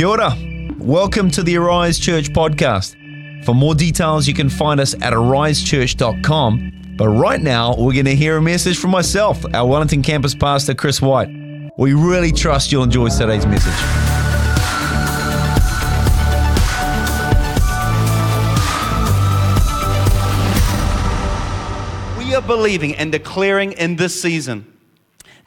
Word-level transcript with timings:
Kia 0.00 0.08
ora. 0.08 0.34
Welcome 0.78 1.30
to 1.32 1.42
the 1.42 1.58
Arise 1.58 1.98
Church 1.98 2.30
podcast. 2.30 2.96
For 3.44 3.54
more 3.54 3.74
details, 3.74 4.26
you 4.26 4.32
can 4.32 4.48
find 4.48 4.80
us 4.80 4.94
at 4.94 5.12
arisechurch.com. 5.12 6.94
But 6.96 7.08
right 7.08 7.38
now, 7.42 7.76
we're 7.76 7.92
going 7.92 8.06
to 8.06 8.16
hear 8.16 8.38
a 8.38 8.40
message 8.40 8.78
from 8.78 8.92
myself, 8.92 9.44
our 9.52 9.68
Wellington 9.68 10.00
campus 10.00 10.34
pastor, 10.34 10.72
Chris 10.72 11.02
White. 11.02 11.28
We 11.76 11.92
really 11.92 12.32
trust 12.32 12.72
you'll 12.72 12.84
enjoy 12.84 13.10
today's 13.10 13.44
message. 13.44 13.74
We 22.16 22.34
are 22.34 22.40
believing 22.40 22.96
and 22.96 23.12
declaring 23.12 23.72
in 23.72 23.96
this 23.96 24.18
season 24.18 24.69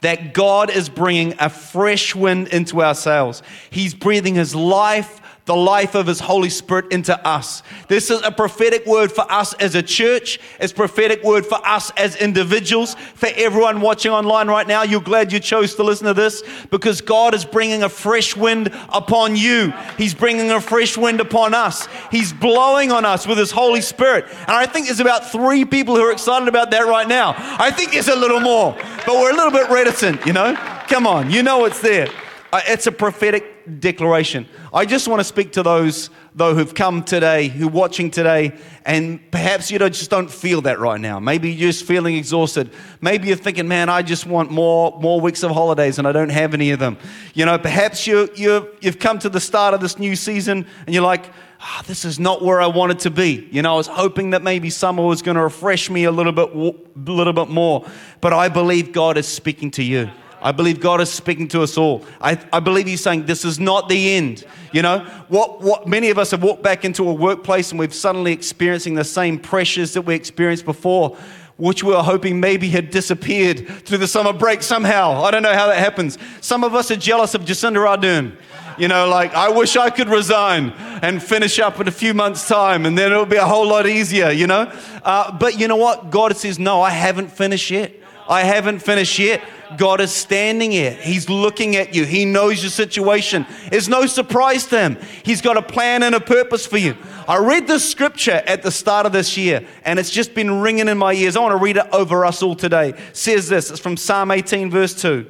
that 0.04 0.34
God 0.34 0.68
is 0.68 0.90
bringing 0.90 1.34
a 1.38 1.48
fresh 1.48 2.14
wind 2.14 2.48
into 2.48 2.82
our 2.82 2.94
sails. 2.94 3.42
He's 3.70 3.94
breathing 3.94 4.34
His 4.34 4.54
life, 4.54 5.22
the 5.46 5.54
life 5.54 5.94
of 5.94 6.06
His 6.06 6.20
Holy 6.20 6.48
Spirit 6.48 6.90
into 6.90 7.14
us. 7.26 7.62
This 7.88 8.10
is 8.10 8.22
a 8.22 8.30
prophetic 8.30 8.86
word 8.86 9.12
for 9.12 9.30
us 9.30 9.52
as 9.54 9.74
a 9.74 9.82
church. 9.82 10.40
It's 10.58 10.72
prophetic 10.72 11.22
word 11.22 11.44
for 11.44 11.58
us 11.66 11.90
as 11.98 12.16
individuals. 12.16 12.94
For 13.14 13.28
everyone 13.36 13.82
watching 13.82 14.10
online 14.10 14.48
right 14.48 14.66
now, 14.66 14.84
you're 14.84 15.02
glad 15.02 15.32
you 15.32 15.40
chose 15.40 15.74
to 15.74 15.82
listen 15.82 16.06
to 16.06 16.14
this 16.14 16.42
because 16.70 17.02
God 17.02 17.34
is 17.34 17.44
bringing 17.44 17.82
a 17.82 17.90
fresh 17.90 18.34
wind 18.34 18.70
upon 18.88 19.36
you. 19.36 19.74
He's 19.98 20.14
bringing 20.14 20.50
a 20.50 20.60
fresh 20.60 20.96
wind 20.96 21.20
upon 21.20 21.52
us. 21.52 21.88
He's 22.10 22.32
blowing 22.32 22.90
on 22.90 23.04
us 23.04 23.26
with 23.26 23.36
His 23.36 23.50
Holy 23.50 23.82
Spirit. 23.82 24.24
And 24.30 24.50
I 24.52 24.64
think 24.64 24.86
there's 24.86 25.00
about 25.00 25.30
three 25.30 25.66
people 25.66 25.94
who 25.94 26.02
are 26.02 26.12
excited 26.12 26.48
about 26.48 26.70
that 26.70 26.86
right 26.86 27.06
now. 27.06 27.34
I 27.36 27.70
think 27.70 27.92
there's 27.92 28.08
a 28.08 28.16
little 28.16 28.40
more, 28.40 28.74
but 29.06 29.14
we're 29.16 29.32
a 29.32 29.36
little 29.36 29.52
bit 29.52 29.68
reticent, 29.68 30.24
you 30.24 30.32
know? 30.32 30.54
Come 30.88 31.06
on, 31.06 31.30
you 31.30 31.42
know 31.42 31.66
it's 31.66 31.80
there. 31.80 32.08
Uh, 32.54 32.60
It's 32.66 32.86
a 32.86 32.92
prophetic 32.92 33.80
declaration. 33.80 34.46
I 34.72 34.84
just 34.84 35.08
want 35.08 35.18
to 35.18 35.24
speak 35.24 35.50
to 35.54 35.64
those 35.64 36.08
though 36.36 36.54
who've 36.54 36.72
come 36.72 37.02
today, 37.02 37.48
who 37.48 37.66
are 37.66 37.70
watching 37.70 38.12
today, 38.12 38.52
and 38.86 39.18
perhaps 39.32 39.72
you 39.72 39.78
just 39.80 40.08
don't 40.08 40.30
feel 40.30 40.60
that 40.60 40.78
right 40.78 41.00
now. 41.00 41.18
Maybe 41.18 41.50
you're 41.50 41.72
just 41.72 41.84
feeling 41.84 42.14
exhausted. 42.14 42.70
Maybe 43.00 43.26
you're 43.26 43.36
thinking, 43.36 43.66
man, 43.66 43.88
I 43.88 44.02
just 44.02 44.24
want 44.24 44.52
more, 44.52 44.96
more 45.00 45.20
weeks 45.20 45.42
of 45.42 45.50
holidays 45.50 45.98
and 45.98 46.06
I 46.06 46.12
don't 46.12 46.28
have 46.28 46.54
any 46.54 46.70
of 46.70 46.78
them. 46.78 46.96
You 47.34 47.44
know, 47.44 47.58
perhaps 47.58 48.06
you, 48.06 48.28
you, 48.36 48.68
you've 48.80 49.00
come 49.00 49.18
to 49.18 49.28
the 49.28 49.40
start 49.40 49.74
of 49.74 49.80
this 49.80 49.98
new 49.98 50.14
season 50.14 50.64
and 50.86 50.94
you're 50.94 51.02
like, 51.02 51.24
ah, 51.58 51.82
this 51.88 52.04
is 52.04 52.20
not 52.20 52.40
where 52.40 52.60
I 52.60 52.68
wanted 52.68 53.00
to 53.00 53.10
be. 53.10 53.48
You 53.50 53.62
know, 53.62 53.74
I 53.74 53.76
was 53.76 53.88
hoping 53.88 54.30
that 54.30 54.42
maybe 54.42 54.70
summer 54.70 55.02
was 55.02 55.22
going 55.22 55.36
to 55.36 55.42
refresh 55.42 55.90
me 55.90 56.04
a 56.04 56.12
little 56.12 56.32
bit, 56.32 56.54
a 56.54 57.10
little 57.10 57.32
bit 57.32 57.48
more. 57.48 57.84
But 58.20 58.32
I 58.32 58.48
believe 58.48 58.92
God 58.92 59.16
is 59.16 59.26
speaking 59.26 59.72
to 59.72 59.82
you. 59.82 60.08
I 60.44 60.52
believe 60.52 60.78
God 60.78 61.00
is 61.00 61.10
speaking 61.10 61.48
to 61.48 61.62
us 61.62 61.78
all. 61.78 62.04
I, 62.20 62.38
I 62.52 62.60
believe 62.60 62.86
He's 62.86 63.00
saying 63.00 63.24
this 63.24 63.46
is 63.46 63.58
not 63.58 63.88
the 63.88 64.12
end. 64.12 64.44
You 64.74 64.82
know, 64.82 64.98
what, 65.28 65.62
what 65.62 65.88
many 65.88 66.10
of 66.10 66.18
us 66.18 66.32
have 66.32 66.42
walked 66.42 66.62
back 66.62 66.84
into 66.84 67.08
a 67.08 67.12
workplace 67.14 67.70
and 67.70 67.78
we've 67.78 67.94
suddenly 67.94 68.32
experiencing 68.32 68.94
the 68.94 69.04
same 69.04 69.38
pressures 69.38 69.94
that 69.94 70.02
we 70.02 70.14
experienced 70.14 70.66
before, 70.66 71.16
which 71.56 71.82
we 71.82 71.94
were 71.94 72.02
hoping 72.02 72.40
maybe 72.40 72.68
had 72.68 72.90
disappeared 72.90 73.66
through 73.86 73.96
the 73.96 74.06
summer 74.06 74.34
break 74.34 74.62
somehow. 74.62 75.24
I 75.24 75.30
don't 75.30 75.42
know 75.42 75.54
how 75.54 75.68
that 75.68 75.78
happens. 75.78 76.18
Some 76.42 76.62
of 76.62 76.74
us 76.74 76.90
are 76.90 76.96
jealous 76.96 77.34
of 77.34 77.46
Jacinda 77.46 77.78
Ardern. 77.78 78.36
You 78.76 78.88
know, 78.88 79.08
like, 79.08 79.32
I 79.34 79.48
wish 79.48 79.76
I 79.76 79.88
could 79.88 80.08
resign 80.08 80.72
and 81.00 81.22
finish 81.22 81.58
up 81.58 81.80
in 81.80 81.88
a 81.88 81.92
few 81.92 82.12
months' 82.12 82.46
time, 82.46 82.84
and 82.84 82.98
then 82.98 83.12
it'll 83.12 83.24
be 83.24 83.36
a 83.36 83.46
whole 83.46 83.68
lot 83.68 83.86
easier, 83.86 84.30
you 84.30 84.46
know? 84.48 84.70
Uh, 85.02 85.30
but 85.38 85.58
you 85.58 85.68
know 85.68 85.76
what? 85.76 86.10
God 86.10 86.36
says, 86.36 86.58
No, 86.58 86.82
I 86.82 86.90
haven't 86.90 87.28
finished 87.28 87.70
yet. 87.70 87.94
I 88.28 88.42
haven't 88.42 88.80
finished 88.80 89.18
yet. 89.18 89.42
God 89.76 90.00
is 90.00 90.12
standing 90.12 90.70
here. 90.70 90.92
He's 90.92 91.28
looking 91.28 91.76
at 91.76 91.94
you. 91.94 92.04
He 92.04 92.24
knows 92.24 92.62
your 92.62 92.70
situation. 92.70 93.46
It's 93.72 93.88
no 93.88 94.06
surprise 94.06 94.66
to 94.66 94.78
him. 94.78 94.98
He's 95.24 95.40
got 95.40 95.56
a 95.56 95.62
plan 95.62 96.02
and 96.02 96.14
a 96.14 96.20
purpose 96.20 96.66
for 96.66 96.78
you. 96.78 96.96
I 97.26 97.38
read 97.38 97.66
this 97.66 97.88
scripture 97.88 98.42
at 98.46 98.62
the 98.62 98.70
start 98.70 99.06
of 99.06 99.12
this 99.12 99.36
year, 99.36 99.66
and 99.84 99.98
it's 99.98 100.10
just 100.10 100.34
been 100.34 100.60
ringing 100.60 100.88
in 100.88 100.98
my 100.98 101.12
ears. 101.12 101.36
I 101.36 101.40
want 101.40 101.52
to 101.52 101.62
read 101.62 101.76
it 101.76 101.86
over 101.92 102.24
us 102.24 102.42
all 102.42 102.54
today. 102.54 102.90
It 102.90 103.16
says 103.16 103.48
this 103.48 103.70
it's 103.70 103.80
from 103.80 103.96
Psalm 103.96 104.30
18, 104.30 104.70
verse 104.70 105.00
2. 105.00 105.26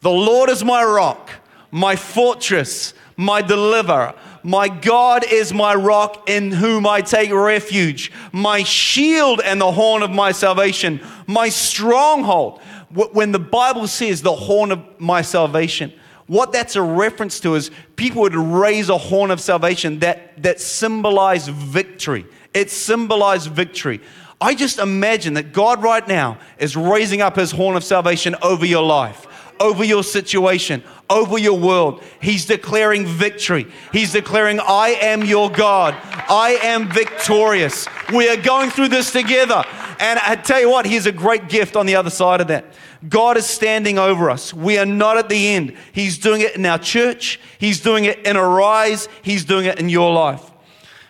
The 0.00 0.10
Lord 0.10 0.50
is 0.50 0.64
my 0.64 0.84
rock, 0.84 1.30
my 1.70 1.96
fortress, 1.96 2.94
my 3.16 3.42
deliverer. 3.42 4.14
My 4.42 4.68
God 4.68 5.24
is 5.28 5.52
my 5.52 5.74
rock 5.74 6.30
in 6.30 6.52
whom 6.52 6.86
I 6.86 7.00
take 7.00 7.32
refuge, 7.32 8.12
my 8.30 8.62
shield 8.62 9.40
and 9.40 9.60
the 9.60 9.72
horn 9.72 10.04
of 10.04 10.12
my 10.12 10.30
salvation, 10.30 11.00
my 11.26 11.48
stronghold. 11.48 12.60
When 12.90 13.32
the 13.32 13.38
Bible 13.38 13.86
says 13.88 14.22
the 14.22 14.34
horn 14.34 14.72
of 14.72 15.00
my 15.00 15.22
salvation, 15.22 15.92
what 16.26 16.52
that's 16.52 16.76
a 16.76 16.82
reference 16.82 17.40
to 17.40 17.54
is 17.54 17.70
people 17.96 18.22
would 18.22 18.34
raise 18.34 18.88
a 18.88 18.98
horn 18.98 19.30
of 19.30 19.40
salvation 19.40 20.00
that, 20.00 20.42
that 20.42 20.60
symbolized 20.60 21.50
victory. 21.50 22.26
It 22.54 22.70
symbolized 22.70 23.50
victory. 23.50 24.00
I 24.40 24.54
just 24.54 24.78
imagine 24.78 25.34
that 25.34 25.52
God 25.52 25.82
right 25.82 26.06
now 26.06 26.38
is 26.58 26.76
raising 26.76 27.22
up 27.22 27.36
his 27.36 27.52
horn 27.52 27.76
of 27.76 27.84
salvation 27.84 28.34
over 28.42 28.66
your 28.66 28.82
life 28.82 29.26
over 29.60 29.84
your 29.84 30.02
situation, 30.02 30.82
over 31.08 31.38
your 31.38 31.58
world. 31.58 32.02
He's 32.20 32.46
declaring 32.46 33.06
victory. 33.06 33.66
He's 33.92 34.12
declaring, 34.12 34.60
I 34.60 34.90
am 35.00 35.24
your 35.24 35.50
God. 35.50 35.94
I 36.28 36.58
am 36.62 36.90
victorious. 36.90 37.86
We 38.12 38.28
are 38.28 38.36
going 38.36 38.70
through 38.70 38.88
this 38.88 39.12
together. 39.12 39.64
And 39.98 40.18
I 40.18 40.36
tell 40.36 40.60
you 40.60 40.70
what, 40.70 40.86
here's 40.86 41.06
a 41.06 41.12
great 41.12 41.48
gift 41.48 41.76
on 41.76 41.86
the 41.86 41.96
other 41.96 42.10
side 42.10 42.40
of 42.40 42.48
that. 42.48 42.64
God 43.08 43.36
is 43.36 43.46
standing 43.46 43.98
over 43.98 44.30
us. 44.30 44.52
We 44.52 44.78
are 44.78 44.86
not 44.86 45.16
at 45.16 45.28
the 45.28 45.48
end. 45.48 45.76
He's 45.92 46.18
doing 46.18 46.40
it 46.40 46.56
in 46.56 46.66
our 46.66 46.78
church, 46.78 47.40
He's 47.58 47.80
doing 47.80 48.04
it 48.04 48.26
in 48.26 48.36
Arise, 48.36 49.08
He's 49.22 49.44
doing 49.44 49.66
it 49.66 49.78
in 49.78 49.88
your 49.88 50.12
life. 50.12 50.42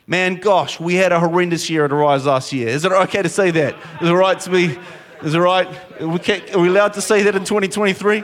Man, 0.06 0.36
gosh, 0.36 0.78
we 0.78 0.94
had 0.94 1.10
a 1.10 1.18
horrendous 1.18 1.68
year 1.68 1.84
at 1.84 1.92
Arise 1.92 2.26
last 2.26 2.52
year. 2.52 2.68
Is 2.68 2.84
it 2.84 2.92
okay 2.92 3.22
to 3.22 3.28
say 3.28 3.50
that? 3.50 3.74
Is 4.00 4.08
it 4.08 4.12
right 4.12 4.38
to 4.38 4.50
be? 4.50 4.78
Is 5.22 5.34
it 5.34 5.38
right? 5.38 5.68
We 6.00 6.06
are 6.06 6.58
we 6.58 6.68
allowed 6.68 6.92
to 6.92 7.00
say 7.00 7.22
that 7.24 7.34
in 7.34 7.44
2023? 7.44 8.22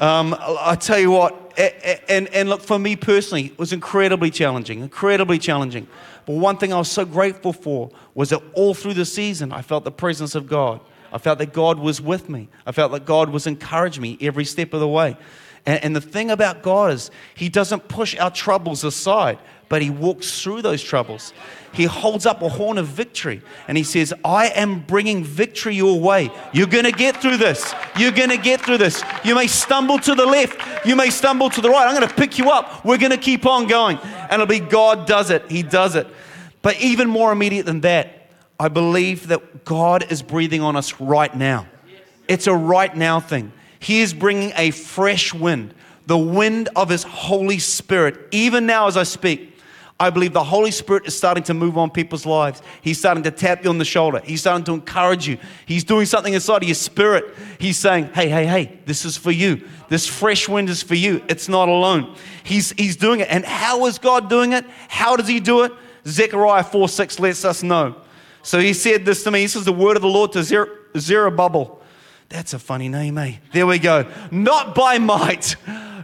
Um, 0.00 0.36
I 0.38 0.76
tell 0.76 0.98
you 0.98 1.10
what, 1.10 1.44
and, 1.56 2.28
and 2.28 2.48
look, 2.48 2.60
for 2.60 2.78
me 2.78 2.96
personally, 2.96 3.46
it 3.46 3.58
was 3.58 3.72
incredibly 3.72 4.30
challenging, 4.30 4.80
incredibly 4.80 5.38
challenging. 5.38 5.86
But 6.26 6.34
one 6.34 6.56
thing 6.56 6.72
I 6.72 6.78
was 6.78 6.90
so 6.90 7.04
grateful 7.04 7.52
for 7.52 7.90
was 8.14 8.30
that 8.30 8.42
all 8.54 8.74
through 8.74 8.94
the 8.94 9.04
season, 9.04 9.52
I 9.52 9.62
felt 9.62 9.84
the 9.84 9.92
presence 9.92 10.34
of 10.34 10.46
God. 10.46 10.80
I 11.12 11.18
felt 11.18 11.38
that 11.38 11.52
God 11.52 11.78
was 11.78 12.00
with 12.00 12.28
me. 12.28 12.48
I 12.66 12.72
felt 12.72 12.92
that 12.92 13.04
God 13.04 13.30
was 13.30 13.46
encouraging 13.46 14.02
me 14.02 14.18
every 14.20 14.44
step 14.44 14.74
of 14.74 14.80
the 14.80 14.88
way. 14.88 15.16
And, 15.66 15.84
and 15.84 15.96
the 15.96 16.00
thing 16.00 16.30
about 16.30 16.62
God 16.62 16.92
is, 16.92 17.10
He 17.34 17.48
doesn't 17.48 17.88
push 17.88 18.16
our 18.18 18.30
troubles 18.30 18.84
aside, 18.84 19.38
but 19.74 19.82
He 19.82 19.90
walks 19.90 20.40
through 20.40 20.62
those 20.62 20.80
troubles. 20.80 21.32
He 21.72 21.82
holds 21.82 22.26
up 22.26 22.42
a 22.42 22.48
horn 22.48 22.78
of 22.78 22.86
victory 22.86 23.42
and 23.66 23.76
He 23.76 23.82
says, 23.82 24.14
I 24.24 24.50
am 24.50 24.78
bringing 24.78 25.24
victory 25.24 25.74
your 25.74 25.98
way. 25.98 26.30
You're 26.52 26.68
going 26.68 26.84
to 26.84 26.92
get 26.92 27.16
through 27.16 27.38
this. 27.38 27.74
You're 27.98 28.12
going 28.12 28.30
to 28.30 28.36
get 28.36 28.60
through 28.60 28.78
this. 28.78 29.02
You 29.24 29.34
may 29.34 29.48
stumble 29.48 29.98
to 29.98 30.14
the 30.14 30.26
left, 30.26 30.86
you 30.86 30.94
may 30.94 31.10
stumble 31.10 31.50
to 31.50 31.60
the 31.60 31.68
right. 31.68 31.88
I'm 31.88 31.96
going 31.96 32.08
to 32.08 32.14
pick 32.14 32.38
you 32.38 32.52
up. 32.52 32.84
We're 32.84 32.98
going 32.98 33.10
to 33.10 33.16
keep 33.16 33.46
on 33.46 33.66
going. 33.66 33.98
And 33.98 34.34
it'll 34.34 34.46
be 34.46 34.60
God 34.60 35.08
does 35.08 35.32
it. 35.32 35.50
He 35.50 35.64
does 35.64 35.96
it. 35.96 36.06
But 36.62 36.80
even 36.80 37.08
more 37.08 37.32
immediate 37.32 37.66
than 37.66 37.80
that, 37.80 38.30
I 38.60 38.68
believe 38.68 39.26
that 39.26 39.64
God 39.64 40.06
is 40.08 40.22
breathing 40.22 40.60
on 40.60 40.76
us 40.76 41.00
right 41.00 41.36
now. 41.36 41.66
It's 42.28 42.46
a 42.46 42.54
right 42.54 42.96
now 42.96 43.18
thing. 43.18 43.52
He 43.80 44.02
is 44.02 44.14
bringing 44.14 44.52
a 44.54 44.70
fresh 44.70 45.34
wind, 45.34 45.74
the 46.06 46.16
wind 46.16 46.68
of 46.76 46.90
His 46.90 47.02
Holy 47.02 47.58
Spirit. 47.58 48.28
Even 48.30 48.66
now, 48.66 48.86
as 48.86 48.96
I 48.96 49.02
speak, 49.02 49.50
I 50.04 50.10
believe 50.10 50.34
the 50.34 50.44
Holy 50.44 50.70
Spirit 50.70 51.06
is 51.06 51.16
starting 51.16 51.42
to 51.44 51.54
move 51.54 51.78
on 51.78 51.88
people's 51.88 52.26
lives. 52.26 52.60
He's 52.82 52.98
starting 52.98 53.22
to 53.22 53.30
tap 53.30 53.64
you 53.64 53.70
on 53.70 53.78
the 53.78 53.86
shoulder. 53.86 54.20
He's 54.22 54.42
starting 54.42 54.64
to 54.64 54.74
encourage 54.74 55.26
you. 55.26 55.38
He's 55.64 55.82
doing 55.82 56.04
something 56.04 56.34
inside 56.34 56.58
of 56.58 56.68
your 56.68 56.74
spirit. 56.74 57.34
He's 57.58 57.78
saying, 57.78 58.10
hey, 58.12 58.28
hey, 58.28 58.44
hey, 58.44 58.78
this 58.84 59.06
is 59.06 59.16
for 59.16 59.30
you. 59.30 59.66
This 59.88 60.06
fresh 60.06 60.46
wind 60.46 60.68
is 60.68 60.82
for 60.82 60.94
you. 60.94 61.24
It's 61.26 61.48
not 61.48 61.70
alone. 61.70 62.14
He's, 62.42 62.72
he's 62.72 62.96
doing 62.96 63.20
it. 63.20 63.28
And 63.30 63.46
how 63.46 63.86
is 63.86 63.98
God 63.98 64.28
doing 64.28 64.52
it? 64.52 64.66
How 64.88 65.16
does 65.16 65.26
He 65.26 65.40
do 65.40 65.62
it? 65.62 65.72
Zechariah 66.06 66.64
4 66.64 66.86
6 66.86 67.18
lets 67.18 67.42
us 67.46 67.62
know. 67.62 67.96
So 68.42 68.58
He 68.58 68.74
said 68.74 69.06
this 69.06 69.24
to 69.24 69.30
me. 69.30 69.40
This 69.40 69.56
is 69.56 69.64
the 69.64 69.72
word 69.72 69.96
of 69.96 70.02
the 70.02 70.08
Lord 70.08 70.32
to 70.32 70.42
Zerubbabel. 70.98 71.80
That's 72.28 72.52
a 72.52 72.58
funny 72.58 72.90
name, 72.90 73.16
eh? 73.16 73.36
There 73.52 73.66
we 73.66 73.78
go. 73.78 74.10
Not 74.30 74.74
by 74.74 74.98
might, 74.98 75.56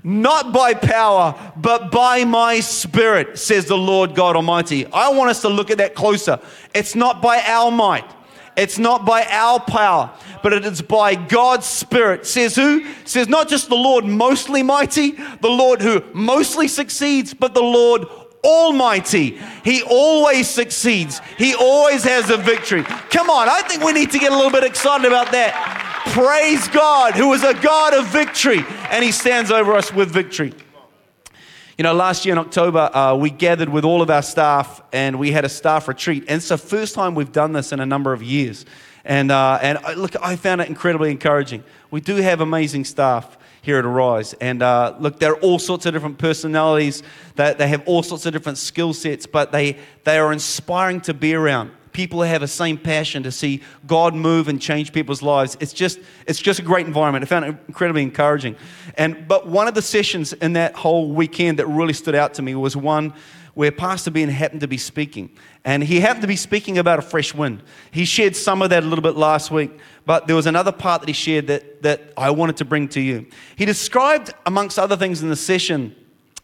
not 0.02 0.52
by 0.52 0.74
power, 0.74 1.52
but 1.56 1.90
by 1.90 2.24
my 2.24 2.60
spirit, 2.60 3.38
says 3.38 3.66
the 3.66 3.76
Lord 3.76 4.14
God 4.14 4.36
Almighty. 4.36 4.86
I 4.86 5.10
want 5.10 5.30
us 5.30 5.42
to 5.42 5.48
look 5.48 5.70
at 5.70 5.78
that 5.78 5.94
closer. 5.94 6.40
It's 6.74 6.94
not 6.94 7.20
by 7.22 7.42
our 7.46 7.70
might. 7.70 8.10
It's 8.56 8.78
not 8.78 9.06
by 9.06 9.24
our 9.24 9.60
power, 9.60 10.10
but 10.42 10.52
it 10.52 10.66
is 10.66 10.82
by 10.82 11.14
God's 11.14 11.66
Spirit. 11.66 12.26
Says 12.26 12.56
who? 12.56 12.84
Says 13.04 13.28
not 13.28 13.48
just 13.48 13.68
the 13.68 13.76
Lord 13.76 14.04
mostly 14.04 14.62
mighty, 14.62 15.12
the 15.12 15.48
Lord 15.48 15.80
who 15.80 16.02
mostly 16.12 16.68
succeeds, 16.68 17.32
but 17.32 17.54
the 17.54 17.62
Lord 17.62 18.06
Almighty. 18.44 19.38
He 19.64 19.82
always 19.82 20.48
succeeds. 20.48 21.20
He 21.38 21.54
always 21.54 22.04
has 22.04 22.30
a 22.30 22.36
victory. 22.36 22.82
Come 22.82 23.30
on, 23.30 23.48
I 23.48 23.62
think 23.62 23.82
we 23.82 23.92
need 23.92 24.10
to 24.12 24.18
get 24.18 24.32
a 24.32 24.36
little 24.36 24.50
bit 24.50 24.64
excited 24.64 25.06
about 25.06 25.32
that. 25.32 25.69
Praise 26.06 26.66
God, 26.68 27.14
who 27.14 27.32
is 27.32 27.44
a 27.44 27.54
God 27.54 27.94
of 27.94 28.06
victory, 28.08 28.64
and 28.90 29.04
He 29.04 29.12
stands 29.12 29.50
over 29.50 29.74
us 29.74 29.92
with 29.92 30.10
victory. 30.10 30.52
You 31.80 31.84
know, 31.84 31.94
last 31.94 32.26
year 32.26 32.34
in 32.34 32.38
October, 32.38 32.94
uh, 32.94 33.14
we 33.14 33.30
gathered 33.30 33.70
with 33.70 33.86
all 33.86 34.02
of 34.02 34.10
our 34.10 34.20
staff 34.20 34.82
and 34.92 35.18
we 35.18 35.32
had 35.32 35.46
a 35.46 35.48
staff 35.48 35.88
retreat. 35.88 36.24
And 36.28 36.36
it's 36.36 36.48
the 36.48 36.58
first 36.58 36.94
time 36.94 37.14
we've 37.14 37.32
done 37.32 37.54
this 37.54 37.72
in 37.72 37.80
a 37.80 37.86
number 37.86 38.12
of 38.12 38.22
years. 38.22 38.66
And, 39.02 39.30
uh, 39.30 39.58
and 39.62 39.78
I, 39.78 39.94
look, 39.94 40.14
I 40.22 40.36
found 40.36 40.60
it 40.60 40.68
incredibly 40.68 41.10
encouraging. 41.10 41.64
We 41.90 42.02
do 42.02 42.16
have 42.16 42.42
amazing 42.42 42.84
staff 42.84 43.38
here 43.62 43.78
at 43.78 43.86
Arise. 43.86 44.34
And 44.42 44.62
uh, 44.62 44.94
look, 44.98 45.20
there 45.20 45.32
are 45.32 45.40
all 45.40 45.58
sorts 45.58 45.86
of 45.86 45.94
different 45.94 46.18
personalities, 46.18 47.02
they, 47.36 47.54
they 47.54 47.68
have 47.68 47.82
all 47.86 48.02
sorts 48.02 48.26
of 48.26 48.34
different 48.34 48.58
skill 48.58 48.92
sets, 48.92 49.24
but 49.24 49.50
they, 49.50 49.78
they 50.04 50.18
are 50.18 50.34
inspiring 50.34 51.00
to 51.02 51.14
be 51.14 51.34
around. 51.34 51.70
People 51.92 52.22
have 52.22 52.40
the 52.40 52.48
same 52.48 52.78
passion 52.78 53.22
to 53.24 53.32
see 53.32 53.62
God 53.86 54.14
move 54.14 54.48
and 54.48 54.60
change 54.60 54.92
people's 54.92 55.22
lives. 55.22 55.56
It's 55.60 55.72
just, 55.72 55.98
it's 56.26 56.38
just 56.38 56.60
a 56.60 56.62
great 56.62 56.86
environment. 56.86 57.24
I 57.24 57.26
found 57.26 57.44
it 57.44 57.56
incredibly 57.68 58.02
encouraging. 58.02 58.56
And, 58.96 59.26
but 59.26 59.46
one 59.46 59.68
of 59.68 59.74
the 59.74 59.82
sessions 59.82 60.32
in 60.32 60.52
that 60.54 60.74
whole 60.74 61.10
weekend 61.10 61.58
that 61.58 61.66
really 61.66 61.92
stood 61.92 62.14
out 62.14 62.34
to 62.34 62.42
me 62.42 62.54
was 62.54 62.76
one 62.76 63.14
where 63.54 63.72
Pastor 63.72 64.10
Ben 64.10 64.28
happened 64.28 64.60
to 64.60 64.68
be 64.68 64.78
speaking. 64.78 65.30
And 65.64 65.82
he 65.82 66.00
happened 66.00 66.22
to 66.22 66.28
be 66.28 66.36
speaking 66.36 66.78
about 66.78 66.98
a 66.98 67.02
fresh 67.02 67.34
wind. 67.34 67.62
He 67.90 68.04
shared 68.04 68.36
some 68.36 68.62
of 68.62 68.70
that 68.70 68.84
a 68.84 68.86
little 68.86 69.02
bit 69.02 69.16
last 69.16 69.50
week, 69.50 69.72
but 70.06 70.26
there 70.26 70.36
was 70.36 70.46
another 70.46 70.72
part 70.72 71.02
that 71.02 71.08
he 71.08 71.12
shared 71.12 71.48
that, 71.48 71.82
that 71.82 72.12
I 72.16 72.30
wanted 72.30 72.56
to 72.58 72.64
bring 72.64 72.88
to 72.90 73.00
you. 73.00 73.26
He 73.56 73.64
described, 73.64 74.32
amongst 74.46 74.78
other 74.78 74.96
things 74.96 75.22
in 75.22 75.28
the 75.28 75.36
session, 75.36 75.94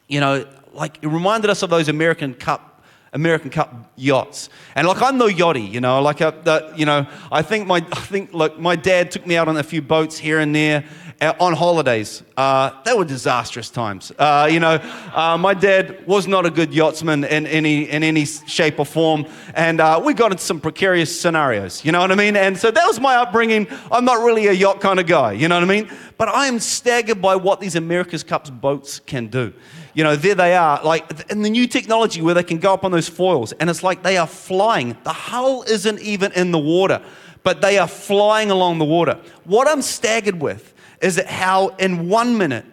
you 0.09 0.21
know, 0.21 0.45
like 0.73 0.99
it 1.01 1.09
reminded 1.09 1.49
us 1.49 1.63
of 1.63 1.71
those 1.71 1.89
American 1.89 2.35
Cup 2.35 2.76
American 3.17 3.51
Cup 3.51 3.91
yachts. 3.97 4.51
And 4.75 4.87
like 4.87 5.01
I'm 5.01 5.17
no 5.17 5.27
yachty, 5.27 5.73
you 5.73 5.81
know, 5.81 6.03
like 6.03 6.21
a, 6.21 6.29
uh, 6.29 6.43
the, 6.43 6.75
you 6.77 6.85
know, 6.85 7.07
I 7.33 7.41
think 7.41 7.67
my 7.67 7.77
I 7.77 8.01
think 8.01 8.35
look, 8.35 8.59
my 8.59 8.77
dad 8.77 9.11
took 9.11 9.27
me 9.27 9.37
out 9.37 9.49
on 9.49 9.57
a 9.57 9.63
few 9.63 9.81
boats 9.81 10.19
here 10.19 10.39
and 10.39 10.55
there 10.55 10.85
uh, 11.21 11.33
on 11.41 11.55
holidays. 11.55 12.23
Uh, 12.37 12.71
they 12.85 12.93
were 12.93 13.05
disastrous 13.05 13.71
times. 13.71 14.13
Uh, 14.19 14.49
you 14.51 14.61
know, 14.61 14.79
uh, 15.15 15.39
my 15.39 15.55
dad 15.55 16.07
was 16.07 16.27
not 16.27 16.45
a 16.45 16.51
good 16.51 16.75
yachtsman 16.75 17.25
in 17.25 17.47
any, 17.47 17.89
in 17.89 18.03
any 18.03 18.27
shape 18.27 18.79
or 18.79 18.85
form, 18.85 19.25
and 19.55 19.81
uh, 19.81 20.01
we 20.05 20.13
got 20.13 20.31
into 20.31 20.45
some 20.45 20.61
precarious 20.61 21.19
scenarios, 21.19 21.85
you 21.85 21.93
know 21.93 22.01
what 22.01 22.13
I 22.13 22.17
mean? 22.17 22.37
And 22.37 22.57
so 22.59 22.71
that 22.71 22.87
was 22.87 23.01
my 23.01 23.17
upbringing. 23.17 23.67
I'm 23.91 24.05
not 24.05 24.23
really 24.25 24.47
a 24.49 24.53
yacht 24.53 24.81
kind 24.81 25.01
of 25.01 25.07
guy, 25.07 25.33
you 25.33 25.49
know 25.49 25.57
what 25.57 25.65
I 25.65 25.67
mean? 25.67 25.91
But 26.19 26.29
I 26.29 26.47
am 26.47 26.59
staggered 26.59 27.23
by 27.23 27.37
what 27.37 27.61
these 27.61 27.77
America's 27.77 28.23
Cups 28.23 28.51
boats 28.51 29.01
can 29.01 29.29
do. 29.29 29.55
You 29.97 30.05
know, 30.05 30.15
there 30.15 30.35
they 30.35 30.55
are, 30.55 30.79
like 30.85 31.31
in 31.31 31.41
the 31.41 31.49
new 31.49 31.67
technology 31.67 32.21
where 32.21 32.35
they 32.35 32.43
can 32.43 32.59
go 32.59 32.75
up 32.75 32.85
on 32.85 32.91
those 32.91 33.09
foils, 33.09 33.53
and 33.53 33.71
it's 33.71 33.83
like 33.83 34.03
they 34.03 34.19
are 34.19 34.27
flying. 34.27 34.95
The 35.05 35.13
hull 35.15 35.63
isn't 35.63 36.01
even 36.01 36.33
in 36.33 36.53
the 36.53 36.59
water, 36.59 37.01
but 37.43 37.63
they 37.63 37.79
are 37.79 37.89
flying 37.89 38.51
along 38.51 38.77
the 38.77 38.85
water. 38.85 39.19
What 39.45 39.67
I'm 39.67 39.81
staggered 39.81 40.39
with 40.39 40.75
is 41.01 41.17
that 41.17 41.29
how 41.29 41.69
in 41.77 42.11
one 42.11 42.37
minute 42.37 42.67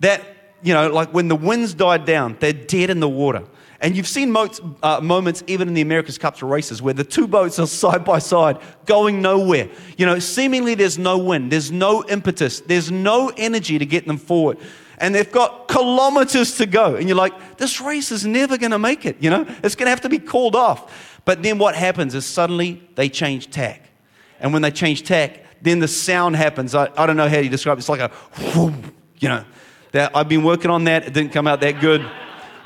that, 0.00 0.20
you 0.64 0.74
know, 0.74 0.88
like 0.88 1.14
when 1.14 1.28
the 1.28 1.36
winds 1.36 1.74
died 1.74 2.06
down, 2.06 2.38
they're 2.40 2.52
dead 2.52 2.90
in 2.90 2.98
the 2.98 3.08
water. 3.08 3.44
And 3.80 3.96
you've 3.96 4.08
seen 4.08 4.34
uh, 4.82 5.00
moments, 5.00 5.44
even 5.46 5.68
in 5.68 5.74
the 5.74 5.80
America's 5.80 6.18
Cup 6.18 6.42
races, 6.42 6.82
where 6.82 6.94
the 6.94 7.04
two 7.04 7.28
boats 7.28 7.60
are 7.60 7.66
side 7.68 8.04
by 8.04 8.18
side, 8.18 8.58
going 8.84 9.22
nowhere. 9.22 9.68
You 9.96 10.06
know, 10.06 10.18
seemingly 10.18 10.74
there's 10.74 10.98
no 10.98 11.18
wind, 11.18 11.52
there's 11.52 11.70
no 11.70 12.04
impetus, 12.08 12.58
there's 12.62 12.90
no 12.90 13.30
energy 13.36 13.78
to 13.78 13.86
get 13.86 14.08
them 14.08 14.18
forward. 14.18 14.58
And 14.98 15.14
they've 15.14 15.30
got 15.30 15.68
kilometers 15.68 16.56
to 16.58 16.66
go. 16.66 16.94
And 16.94 17.08
you're 17.08 17.16
like, 17.16 17.58
this 17.58 17.80
race 17.80 18.12
is 18.12 18.24
never 18.24 18.56
going 18.56 18.72
to 18.72 18.78
make 18.78 19.06
it. 19.06 19.16
You 19.20 19.30
know, 19.30 19.46
it's 19.62 19.74
going 19.74 19.86
to 19.86 19.90
have 19.90 20.02
to 20.02 20.08
be 20.08 20.18
called 20.18 20.54
off. 20.56 21.20
But 21.24 21.42
then 21.42 21.58
what 21.58 21.74
happens 21.74 22.14
is 22.14 22.24
suddenly 22.26 22.82
they 22.94 23.08
change 23.08 23.50
tack. 23.50 23.88
And 24.40 24.52
when 24.52 24.62
they 24.62 24.70
change 24.70 25.02
tack, 25.02 25.40
then 25.62 25.78
the 25.78 25.88
sound 25.88 26.36
happens. 26.36 26.74
I, 26.74 26.90
I 26.96 27.06
don't 27.06 27.16
know 27.16 27.28
how 27.28 27.38
you 27.38 27.48
describe 27.48 27.78
it. 27.78 27.80
It's 27.80 27.88
like 27.88 28.00
a, 28.00 28.08
whoom, 28.52 28.92
you 29.18 29.28
know. 29.28 29.44
That, 29.92 30.16
I've 30.16 30.28
been 30.28 30.42
working 30.42 30.70
on 30.70 30.84
that. 30.84 31.06
It 31.06 31.12
didn't 31.14 31.32
come 31.32 31.46
out 31.46 31.60
that 31.60 31.80
good. 31.80 32.04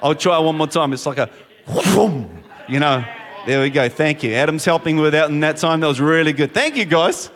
I'll 0.03 0.15
try 0.15 0.39
one 0.39 0.57
more 0.57 0.67
time. 0.67 0.93
It's 0.93 1.07
like 1.07 1.19
a, 1.19 1.31
whoom, 1.67 2.43
you 2.69 2.81
know. 2.81 3.05
There 3.47 3.63
we 3.63 3.71
go. 3.71 3.89
Thank 3.89 4.23
you. 4.23 4.33
Adam's 4.35 4.65
helping 4.65 4.97
with 4.97 5.13
that 5.13 5.31
in 5.31 5.41
that 5.41 5.57
time. 5.59 5.81
That 5.81 5.87
was 5.87 6.01
really 6.01 6.33
good. 6.33 6.53
Thank 6.53 6.77
you, 6.77 6.85
guys. 6.85 7.31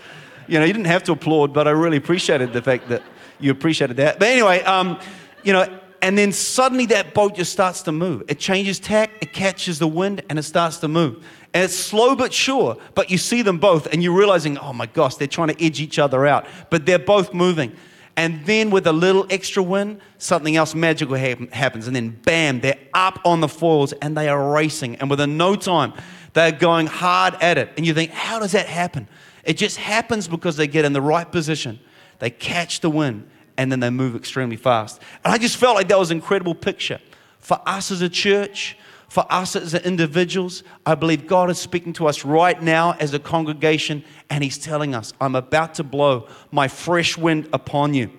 You 0.49 0.59
know, 0.59 0.65
you 0.65 0.73
didn't 0.73 0.89
have 0.89 1.05
to 1.05 1.13
applaud, 1.13 1.55
but 1.55 1.69
I 1.69 1.71
really 1.71 1.97
appreciated 1.97 2.53
the 2.53 2.61
fact 2.61 2.89
that 2.89 3.03
you 3.43 3.51
appreciated 3.51 3.97
that. 3.99 4.19
But 4.19 4.29
anyway, 4.29 4.63
um, 4.63 4.99
you 5.43 5.53
know, 5.53 5.67
and 6.01 6.19
then 6.19 6.33
suddenly 6.33 6.87
that 6.87 7.15
boat 7.15 7.37
just 7.37 7.53
starts 7.53 7.83
to 7.83 7.93
move. 7.93 8.25
It 8.29 8.39
changes 8.39 8.81
tack, 8.81 9.11
it 9.21 9.33
catches 9.33 9.79
the 9.79 9.87
wind, 9.87 10.23
and 10.29 10.39
it 10.39 10.43
starts 10.43 10.79
to 10.79 10.89
move. 10.89 11.25
And 11.55 11.65
it's 11.65 11.77
slow 11.77 12.17
but 12.17 12.33
sure, 12.33 12.77
but 12.95 13.11
you 13.11 13.19
see 13.19 13.43
them 13.43 13.59
both, 13.59 13.87
and 13.93 14.03
you're 14.03 14.17
realizing, 14.17 14.59
oh 14.59 14.73
my 14.73 14.87
gosh, 14.87 15.17
they're 15.17 15.29
trying 15.29 15.49
to 15.49 15.65
edge 15.65 15.81
each 15.81 15.99
other 15.99 16.27
out, 16.27 16.47
but 16.71 16.87
they're 16.87 16.99
both 16.99 17.33
moving. 17.33 17.77
And 18.17 18.45
then 18.45 18.71
with 18.71 18.87
a 18.87 18.93
little 18.93 19.27
extra 19.31 19.63
wind, 19.63 20.01
something 20.19 20.57
else 20.57 20.75
magical 20.75 21.17
happens. 21.17 21.87
And 21.87 21.97
then 21.97 22.11
bam, 22.11 22.61
they're 22.61 22.79
up 22.93 23.21
on 23.25 23.41
the 23.41 23.49
foils 23.49 23.93
and 23.95 24.17
they 24.17 24.29
are 24.29 24.53
racing. 24.53 24.97
And 24.97 25.09
within 25.09 25.39
no 25.39 25.57
time, 25.57 25.95
they're 26.35 26.53
going 26.53 26.89
hard 26.89 27.35
at 27.41 27.57
it. 27.57 27.71
And 27.77 27.87
you 27.87 27.95
think, 27.95 28.11
how 28.11 28.39
does 28.39 28.53
that 28.53 28.67
happen? 28.67 29.09
It 29.45 29.57
just 29.57 29.79
happens 29.79 30.29
because 30.29 30.57
they 30.57 30.67
get 30.67 30.85
in 30.85 30.93
the 30.93 31.01
right 31.01 31.31
position, 31.31 31.81
they 32.23 32.31
catch 32.31 32.81
the 32.81 32.89
wind, 32.89 33.29
and 33.57 33.71
then 33.71 33.81
they 33.81 33.91
move 33.91 34.15
extremely 34.15 34.57
fast. 34.57 35.03
And 35.25 35.35
I 35.35 35.39
just 35.39 35.57
felt 35.57 35.75
like 35.75 35.89
that 35.89 35.99
was 35.99 36.11
an 36.11 36.19
incredible 36.19 36.55
picture 36.55 37.01
for 37.41 37.61
us 37.67 37.91
as 37.91 38.01
a 38.01 38.09
church 38.09 38.79
for 39.13 39.27
us 39.29 39.55
as 39.57 39.75
individuals, 39.75 40.63
I 40.87 40.95
believe 40.95 41.27
God 41.27 41.51
is 41.51 41.59
speaking 41.59 41.93
to 41.95 42.07
us 42.07 42.25
right 42.25 42.61
now 42.63 42.93
as 42.99 43.13
a 43.13 43.19
congregation, 43.19 44.05
and 44.31 44.43
He's 44.43 44.57
telling 44.57 44.95
us, 44.95 45.13
I'm 45.21 45.35
about 45.35 45.75
to 45.75 45.85
blow 45.85 46.29
my 46.51 46.67
fresh 46.67 47.19
wind 47.19 47.47
upon 47.53 47.93
you. 47.93 48.11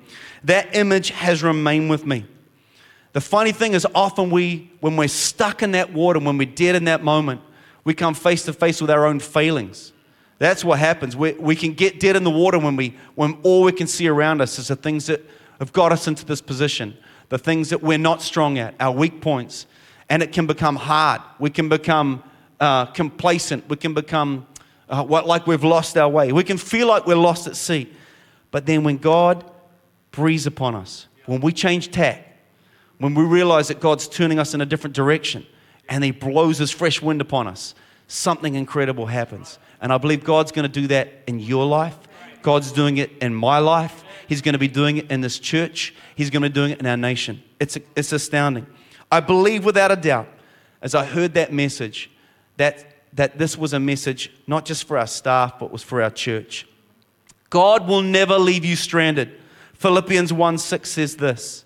That 0.44 0.76
image 0.76 1.10
has 1.10 1.42
remained 1.42 1.90
with 1.90 2.06
me. 2.06 2.28
The 3.14 3.22
funny 3.22 3.52
thing 3.52 3.74
is, 3.74 3.88
often 3.96 4.30
we, 4.30 4.72
when 4.82 4.96
we're 4.96 5.08
stuck 5.08 5.64
in 5.64 5.72
that 5.72 5.92
water, 5.92 6.20
when 6.20 6.38
we're 6.38 6.46
dead 6.46 6.76
in 6.76 6.84
that 6.84 7.04
moment, 7.04 7.42
we 7.84 7.96
come 7.96 8.14
face 8.14 8.46
to 8.46 8.54
face 8.54 8.80
with 8.80 8.92
our 8.92 9.08
own 9.08 9.20
failings. 9.20 9.94
That's 10.40 10.64
what 10.64 10.80
happens. 10.80 11.16
We, 11.16 11.34
we 11.34 11.56
can 11.56 11.74
get 11.74 12.00
dead 12.00 12.16
in 12.16 12.24
the 12.24 12.32
water 12.32 12.60
when, 12.60 12.76
we, 12.76 12.98
when 13.16 13.38
all 13.44 13.64
we 13.64 13.72
can 13.72 13.88
see 13.88 14.08
around 14.08 14.42
us 14.42 14.60
is 14.60 14.68
the 14.68 14.76
things 14.76 15.06
that 15.08 15.22
have 15.60 15.72
got 15.72 15.92
us 15.92 16.08
into 16.08 16.26
this 16.26 16.42
position, 16.42 16.98
the 17.30 17.38
things 17.38 17.70
that 17.70 17.82
we're 17.82 17.98
not 17.98 18.22
strong 18.22 18.58
at, 18.58 18.76
our 18.80 18.92
weak 18.92 19.22
points 19.22 19.68
and 20.10 20.22
it 20.22 20.32
can 20.32 20.46
become 20.46 20.76
hard. 20.76 21.22
We 21.40 21.50
can 21.50 21.70
become 21.70 22.24
uh, 22.60 22.86
complacent. 22.88 23.68
We 23.70 23.78
can 23.78 23.94
become 23.94 24.46
uh, 24.90 25.04
what, 25.04 25.26
like 25.26 25.48
we've 25.48 25.64
lost 25.64 25.98
our 25.98 26.10
way. 26.10 26.32
We 26.32 26.44
can 26.44 26.58
feel 26.58 26.88
like 26.88 27.08
we're 27.08 27.16
lost 27.16 27.48
at 27.48 27.56
sea. 27.56 27.92
But 28.52 28.66
then 28.66 28.84
when 28.84 28.98
God 28.98 29.50
breathes 30.12 30.46
upon 30.46 30.76
us, 30.76 31.08
when 31.26 31.42
we 31.42 31.52
change 31.52 31.92
tack, 31.92 32.28
when 33.00 33.16
we 33.16 33.24
realize 33.24 33.70
that 33.70 33.80
God's 33.80 34.08
turning 34.08 34.38
us 34.40 34.54
in 34.54 34.62
a 34.62 34.66
different 34.66 34.96
direction 34.96 35.46
and 35.90 36.04
He 36.04 36.12
blows 36.12 36.60
His 36.60 36.70
fresh 36.70 37.02
wind 37.02 37.20
upon 37.20 37.48
us, 37.48 37.74
something 38.14 38.54
incredible 38.54 39.08
happens. 39.08 39.58
And 39.82 39.92
I 39.92 39.98
believe 39.98 40.24
God's 40.24 40.52
going 40.52 40.70
to 40.72 40.82
do 40.82 40.88
that 40.88 41.24
in 41.26 41.40
your 41.40 41.66
life. 41.66 41.98
God's 42.44 42.72
doing 42.72 42.98
it 42.98 43.12
in 43.22 43.34
my 43.34 43.58
life. 43.58 44.04
He's 44.28 44.42
going 44.42 44.54
to 44.54 44.60
be 44.60 44.68
doing 44.68 44.98
it 44.98 45.10
in 45.10 45.22
this 45.22 45.40
church. 45.40 45.96
He's 46.16 46.30
going 46.30 46.44
to 46.44 46.50
be 46.50 46.54
doing 46.54 46.72
it 46.72 46.80
in 46.80 46.86
our 46.86 46.98
nation. 46.98 47.42
It's, 47.60 47.76
it's 47.96 48.12
astounding. 48.12 48.68
I 49.12 49.20
believe 49.20 49.66
without 49.66 49.92
a 49.92 49.96
doubt, 49.96 50.28
as 50.82 50.94
I 50.94 51.06
heard 51.06 51.34
that 51.34 51.52
message, 51.52 52.12
that, 52.58 52.86
that 53.14 53.40
this 53.40 53.58
was 53.58 53.74
a 53.74 53.80
message 53.80 54.32
not 54.46 54.66
just 54.66 54.88
for 54.88 54.98
our 54.98 55.08
staff, 55.08 55.58
but 55.58 55.72
was 55.72 55.82
for 55.82 56.02
our 56.02 56.12
church. 56.12 56.68
God 57.50 57.88
will 57.88 58.02
never 58.02 58.38
leave 58.38 58.64
you 58.64 58.76
stranded. 58.76 59.40
Philippians 59.74 60.32
1 60.32 60.58
6 60.60 60.90
says 60.90 61.16
this 61.16 61.66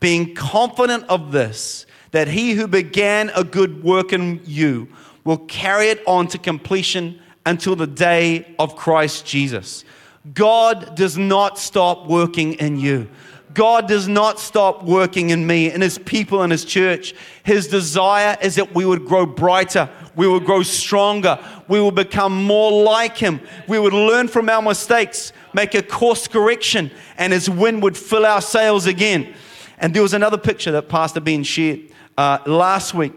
being 0.00 0.34
confident 0.34 1.04
of 1.04 1.30
this, 1.32 1.86
that 2.10 2.28
he 2.28 2.52
who 2.52 2.66
began 2.66 3.30
a 3.30 3.44
good 3.44 3.84
work 3.84 4.12
in 4.12 4.40
you 4.44 4.88
will 5.24 5.38
carry 5.38 5.88
it 5.88 6.02
on 6.06 6.28
to 6.28 6.38
completion 6.38 7.20
until 7.46 7.76
the 7.76 7.86
day 7.86 8.54
of 8.58 8.76
Christ 8.76 9.26
Jesus. 9.26 9.84
God 10.32 10.94
does 10.94 11.18
not 11.18 11.58
stop 11.58 12.06
working 12.06 12.54
in 12.54 12.78
you. 12.78 13.08
God 13.52 13.86
does 13.86 14.08
not 14.08 14.40
stop 14.40 14.82
working 14.82 15.30
in 15.30 15.46
me 15.46 15.70
and 15.70 15.82
his 15.82 15.96
people 15.98 16.42
and 16.42 16.50
his 16.50 16.64
church. 16.64 17.14
His 17.44 17.68
desire 17.68 18.36
is 18.42 18.56
that 18.56 18.74
we 18.74 18.84
would 18.84 19.06
grow 19.06 19.24
brighter, 19.26 19.88
we 20.16 20.26
would 20.26 20.44
grow 20.44 20.64
stronger, 20.64 21.38
we 21.68 21.80
would 21.80 21.94
become 21.94 22.44
more 22.44 22.84
like 22.84 23.16
him. 23.16 23.40
We 23.68 23.78
would 23.78 23.92
learn 23.92 24.26
from 24.26 24.48
our 24.48 24.60
mistakes, 24.60 25.32
make 25.52 25.74
a 25.74 25.82
course 25.82 26.26
correction, 26.26 26.90
and 27.16 27.32
his 27.32 27.48
wind 27.48 27.82
would 27.84 27.96
fill 27.96 28.26
our 28.26 28.40
sails 28.40 28.86
again. 28.86 29.32
And 29.78 29.94
there 29.94 30.02
was 30.02 30.14
another 30.14 30.38
picture 30.38 30.72
that 30.72 30.88
Pastor 30.88 31.20
Ben 31.20 31.44
shared 31.44 31.80
uh, 32.18 32.38
last 32.46 32.92
week. 32.92 33.12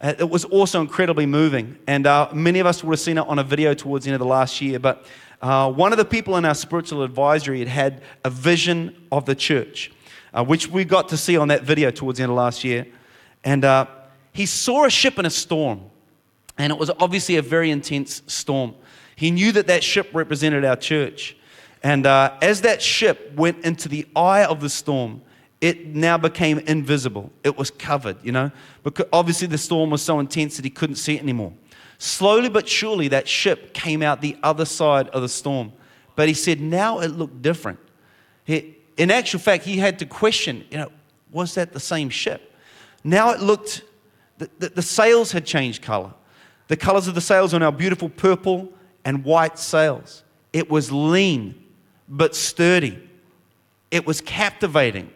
Uh, 0.00 0.14
it 0.18 0.30
was 0.30 0.44
also 0.46 0.80
incredibly 0.80 1.26
moving. 1.26 1.78
And 1.86 2.06
uh, 2.06 2.30
many 2.32 2.58
of 2.58 2.66
us 2.66 2.82
would 2.82 2.92
have 2.92 3.00
seen 3.00 3.18
it 3.18 3.26
on 3.26 3.38
a 3.38 3.44
video 3.44 3.74
towards 3.74 4.04
the 4.04 4.10
end 4.10 4.14
of 4.14 4.20
the 4.20 4.26
last 4.26 4.60
year. 4.60 4.78
But 4.78 5.04
uh, 5.42 5.70
one 5.70 5.92
of 5.92 5.98
the 5.98 6.04
people 6.04 6.36
in 6.36 6.44
our 6.44 6.54
spiritual 6.54 7.02
advisory 7.02 7.58
had 7.60 7.68
had 7.68 8.02
a 8.24 8.30
vision 8.30 9.06
of 9.12 9.26
the 9.26 9.34
church, 9.34 9.92
uh, 10.32 10.44
which 10.44 10.68
we 10.68 10.84
got 10.84 11.08
to 11.10 11.16
see 11.16 11.36
on 11.36 11.48
that 11.48 11.64
video 11.64 11.90
towards 11.90 12.18
the 12.18 12.22
end 12.22 12.30
of 12.30 12.36
last 12.36 12.64
year. 12.64 12.86
And 13.44 13.64
uh, 13.64 13.86
he 14.32 14.46
saw 14.46 14.84
a 14.84 14.90
ship 14.90 15.18
in 15.18 15.26
a 15.26 15.30
storm, 15.30 15.82
and 16.58 16.72
it 16.72 16.78
was 16.78 16.90
obviously 16.98 17.36
a 17.36 17.42
very 17.42 17.70
intense 17.70 18.22
storm. 18.26 18.74
He 19.16 19.30
knew 19.30 19.52
that 19.52 19.66
that 19.66 19.82
ship 19.82 20.08
represented 20.12 20.64
our 20.64 20.76
church. 20.76 21.36
And 21.82 22.06
uh, 22.06 22.36
as 22.42 22.60
that 22.62 22.82
ship 22.82 23.32
went 23.36 23.64
into 23.64 23.88
the 23.88 24.06
eye 24.14 24.44
of 24.44 24.60
the 24.60 24.68
storm, 24.68 25.22
it 25.60 25.86
now 25.86 26.16
became 26.16 26.58
invisible. 26.60 27.30
It 27.44 27.56
was 27.56 27.70
covered, 27.70 28.16
you 28.22 28.32
know, 28.32 28.50
because 28.82 29.06
obviously 29.12 29.46
the 29.46 29.58
storm 29.58 29.90
was 29.90 30.02
so 30.02 30.18
intense 30.18 30.56
that 30.56 30.64
he 30.64 30.70
couldn't 30.70 30.96
see 30.96 31.16
it 31.16 31.22
anymore. 31.22 31.52
Slowly 31.98 32.48
but 32.48 32.66
surely, 32.66 33.08
that 33.08 33.28
ship 33.28 33.74
came 33.74 34.02
out 34.02 34.22
the 34.22 34.38
other 34.42 34.64
side 34.64 35.08
of 35.08 35.20
the 35.20 35.28
storm. 35.28 35.72
But 36.16 36.28
he 36.28 36.34
said 36.34 36.60
now 36.60 37.00
it 37.00 37.08
looked 37.08 37.42
different. 37.42 37.78
He, 38.44 38.76
in 38.96 39.10
actual 39.10 39.40
fact, 39.40 39.64
he 39.64 39.76
had 39.76 39.98
to 39.98 40.06
question, 40.06 40.64
you 40.70 40.78
know, 40.78 40.90
was 41.30 41.54
that 41.54 41.72
the 41.72 41.80
same 41.80 42.08
ship? 42.08 42.54
Now 43.04 43.32
it 43.32 43.40
looked, 43.40 43.82
the, 44.38 44.50
the, 44.58 44.68
the 44.70 44.82
sails 44.82 45.32
had 45.32 45.44
changed 45.44 45.82
color. 45.82 46.12
The 46.68 46.76
colors 46.76 47.06
of 47.06 47.14
the 47.14 47.20
sails 47.20 47.52
are 47.52 47.58
now 47.58 47.70
beautiful 47.70 48.08
purple 48.08 48.72
and 49.04 49.24
white 49.24 49.58
sails. 49.58 50.24
It 50.52 50.70
was 50.70 50.90
lean 50.90 51.66
but 52.08 52.34
sturdy. 52.34 53.08
It 53.90 54.06
was 54.06 54.20
captivating 54.20 55.10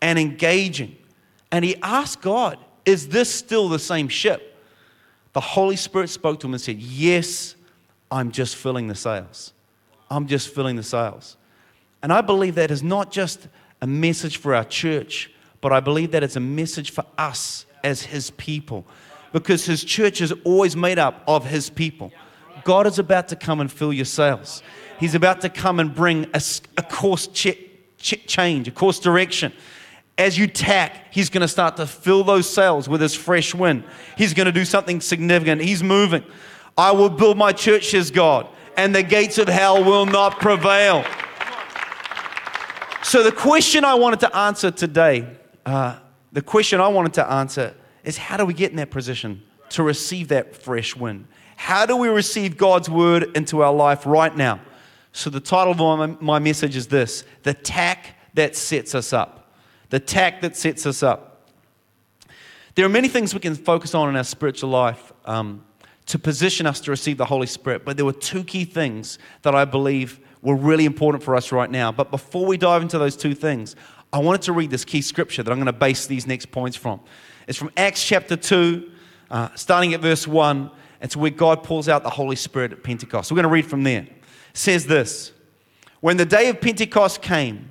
and 0.00 0.18
engaging. 0.18 0.96
And 1.52 1.64
he 1.64 1.76
asked 1.82 2.20
God, 2.20 2.58
Is 2.84 3.08
this 3.08 3.32
still 3.32 3.68
the 3.68 3.78
same 3.78 4.08
ship? 4.08 4.46
The 5.32 5.40
Holy 5.40 5.76
Spirit 5.76 6.10
spoke 6.10 6.40
to 6.40 6.46
him 6.46 6.54
and 6.54 6.60
said, 6.60 6.78
Yes, 6.78 7.54
I'm 8.10 8.30
just 8.30 8.56
filling 8.56 8.88
the 8.88 8.94
sails. 8.94 9.52
I'm 10.10 10.26
just 10.26 10.48
filling 10.48 10.76
the 10.76 10.82
sails. 10.82 11.36
And 12.02 12.12
I 12.12 12.20
believe 12.20 12.56
that 12.56 12.70
is 12.70 12.82
not 12.82 13.12
just 13.12 13.48
a 13.80 13.86
message 13.86 14.38
for 14.38 14.54
our 14.54 14.64
church, 14.64 15.30
but 15.60 15.72
I 15.72 15.80
believe 15.80 16.12
that 16.12 16.22
it's 16.22 16.36
a 16.36 16.40
message 16.40 16.90
for 16.90 17.04
us 17.18 17.66
as 17.84 18.02
His 18.02 18.30
people. 18.32 18.86
Because 19.32 19.64
His 19.64 19.84
church 19.84 20.20
is 20.20 20.32
always 20.44 20.74
made 20.74 20.98
up 20.98 21.22
of 21.26 21.46
His 21.46 21.70
people. 21.70 22.12
God 22.64 22.86
is 22.86 22.98
about 22.98 23.28
to 23.28 23.36
come 23.36 23.60
and 23.60 23.70
fill 23.70 23.92
your 23.92 24.04
sails. 24.04 24.62
He's 24.98 25.14
about 25.14 25.40
to 25.42 25.48
come 25.48 25.80
and 25.80 25.94
bring 25.94 26.26
a, 26.34 26.42
a 26.76 26.82
course 26.82 27.26
ch- 27.28 27.56
ch- 27.98 28.26
change, 28.26 28.68
a 28.68 28.70
course 28.70 28.98
direction 28.98 29.52
as 30.20 30.36
you 30.36 30.46
tack, 30.46 31.06
he's 31.10 31.30
going 31.30 31.40
to 31.40 31.48
start 31.48 31.78
to 31.78 31.86
fill 31.86 32.22
those 32.22 32.46
sails 32.46 32.90
with 32.90 33.00
his 33.00 33.14
fresh 33.14 33.54
wind. 33.54 33.84
He's 34.18 34.34
going 34.34 34.44
to 34.44 34.52
do 34.52 34.66
something 34.66 35.00
significant. 35.00 35.62
He's 35.62 35.82
moving. 35.82 36.22
I 36.76 36.92
will 36.92 37.08
build 37.08 37.38
my 37.38 37.52
church, 37.52 37.88
says 37.88 38.10
God, 38.10 38.46
and 38.76 38.94
the 38.94 39.02
gates 39.02 39.38
of 39.38 39.48
hell 39.48 39.82
will 39.82 40.04
not 40.04 40.38
prevail. 40.38 41.06
So, 43.02 43.22
the 43.22 43.32
question 43.32 43.82
I 43.82 43.94
wanted 43.94 44.20
to 44.20 44.36
answer 44.36 44.70
today, 44.70 45.26
uh, 45.64 45.98
the 46.32 46.42
question 46.42 46.82
I 46.82 46.88
wanted 46.88 47.14
to 47.14 47.26
answer 47.26 47.74
is 48.04 48.18
how 48.18 48.36
do 48.36 48.44
we 48.44 48.52
get 48.52 48.70
in 48.70 48.76
that 48.76 48.90
position 48.90 49.42
to 49.70 49.82
receive 49.82 50.28
that 50.28 50.54
fresh 50.54 50.94
wind? 50.94 51.28
How 51.56 51.86
do 51.86 51.96
we 51.96 52.08
receive 52.08 52.58
God's 52.58 52.90
word 52.90 53.34
into 53.34 53.62
our 53.62 53.72
life 53.72 54.04
right 54.04 54.36
now? 54.36 54.60
So, 55.12 55.30
the 55.30 55.40
title 55.40 55.72
of 55.72 55.98
my, 55.98 56.06
my 56.20 56.38
message 56.38 56.76
is 56.76 56.88
this 56.88 57.24
The 57.42 57.54
Tack 57.54 58.16
That 58.34 58.54
Sets 58.54 58.94
Us 58.94 59.14
Up 59.14 59.39
the 59.90 60.00
tack 60.00 60.40
that 60.40 60.56
sets 60.56 60.86
us 60.86 61.02
up. 61.02 61.48
There 62.74 62.86
are 62.86 62.90
many 62.90 63.08
things 63.08 63.34
we 63.34 63.40
can 63.40 63.54
focus 63.54 63.94
on 63.94 64.08
in 64.08 64.16
our 64.16 64.24
spiritual 64.24 64.70
life 64.70 65.12
um, 65.26 65.64
to 66.06 66.18
position 66.18 66.66
us 66.66 66.80
to 66.80 66.90
receive 66.90 67.18
the 67.18 67.24
Holy 67.24 67.46
Spirit, 67.46 67.84
but 67.84 67.96
there 67.96 68.06
were 68.06 68.12
two 68.12 68.44
key 68.44 68.64
things 68.64 69.18
that 69.42 69.54
I 69.54 69.64
believe 69.64 70.20
were 70.42 70.56
really 70.56 70.86
important 70.86 71.22
for 71.22 71.36
us 71.36 71.52
right 71.52 71.70
now. 71.70 71.92
But 71.92 72.10
before 72.10 72.46
we 72.46 72.56
dive 72.56 72.82
into 72.82 72.98
those 72.98 73.16
two 73.16 73.34
things, 73.34 73.76
I 74.12 74.18
wanted 74.18 74.42
to 74.42 74.52
read 74.52 74.70
this 74.70 74.84
key 74.84 75.02
scripture 75.02 75.42
that 75.42 75.50
I'm 75.50 75.58
going 75.58 75.66
to 75.66 75.72
base 75.72 76.06
these 76.06 76.26
next 76.26 76.50
points 76.50 76.76
from. 76.76 77.00
It's 77.46 77.58
from 77.58 77.70
Acts 77.76 78.04
chapter 78.04 78.36
2, 78.36 78.90
uh, 79.30 79.48
starting 79.54 79.94
at 79.94 80.00
verse 80.00 80.26
1. 80.26 80.70
It's 81.02 81.16
where 81.16 81.30
God 81.30 81.62
pulls 81.62 81.88
out 81.88 82.02
the 82.02 82.10
Holy 82.10 82.36
Spirit 82.36 82.72
at 82.72 82.82
Pentecost. 82.82 83.30
We're 83.30 83.36
going 83.36 83.44
to 83.44 83.50
read 83.50 83.66
from 83.66 83.82
there. 83.82 84.02
It 84.02 84.16
says 84.52 84.86
this 84.86 85.32
When 86.00 86.16
the 86.16 86.24
day 86.24 86.48
of 86.48 86.60
Pentecost 86.60 87.22
came, 87.22 87.70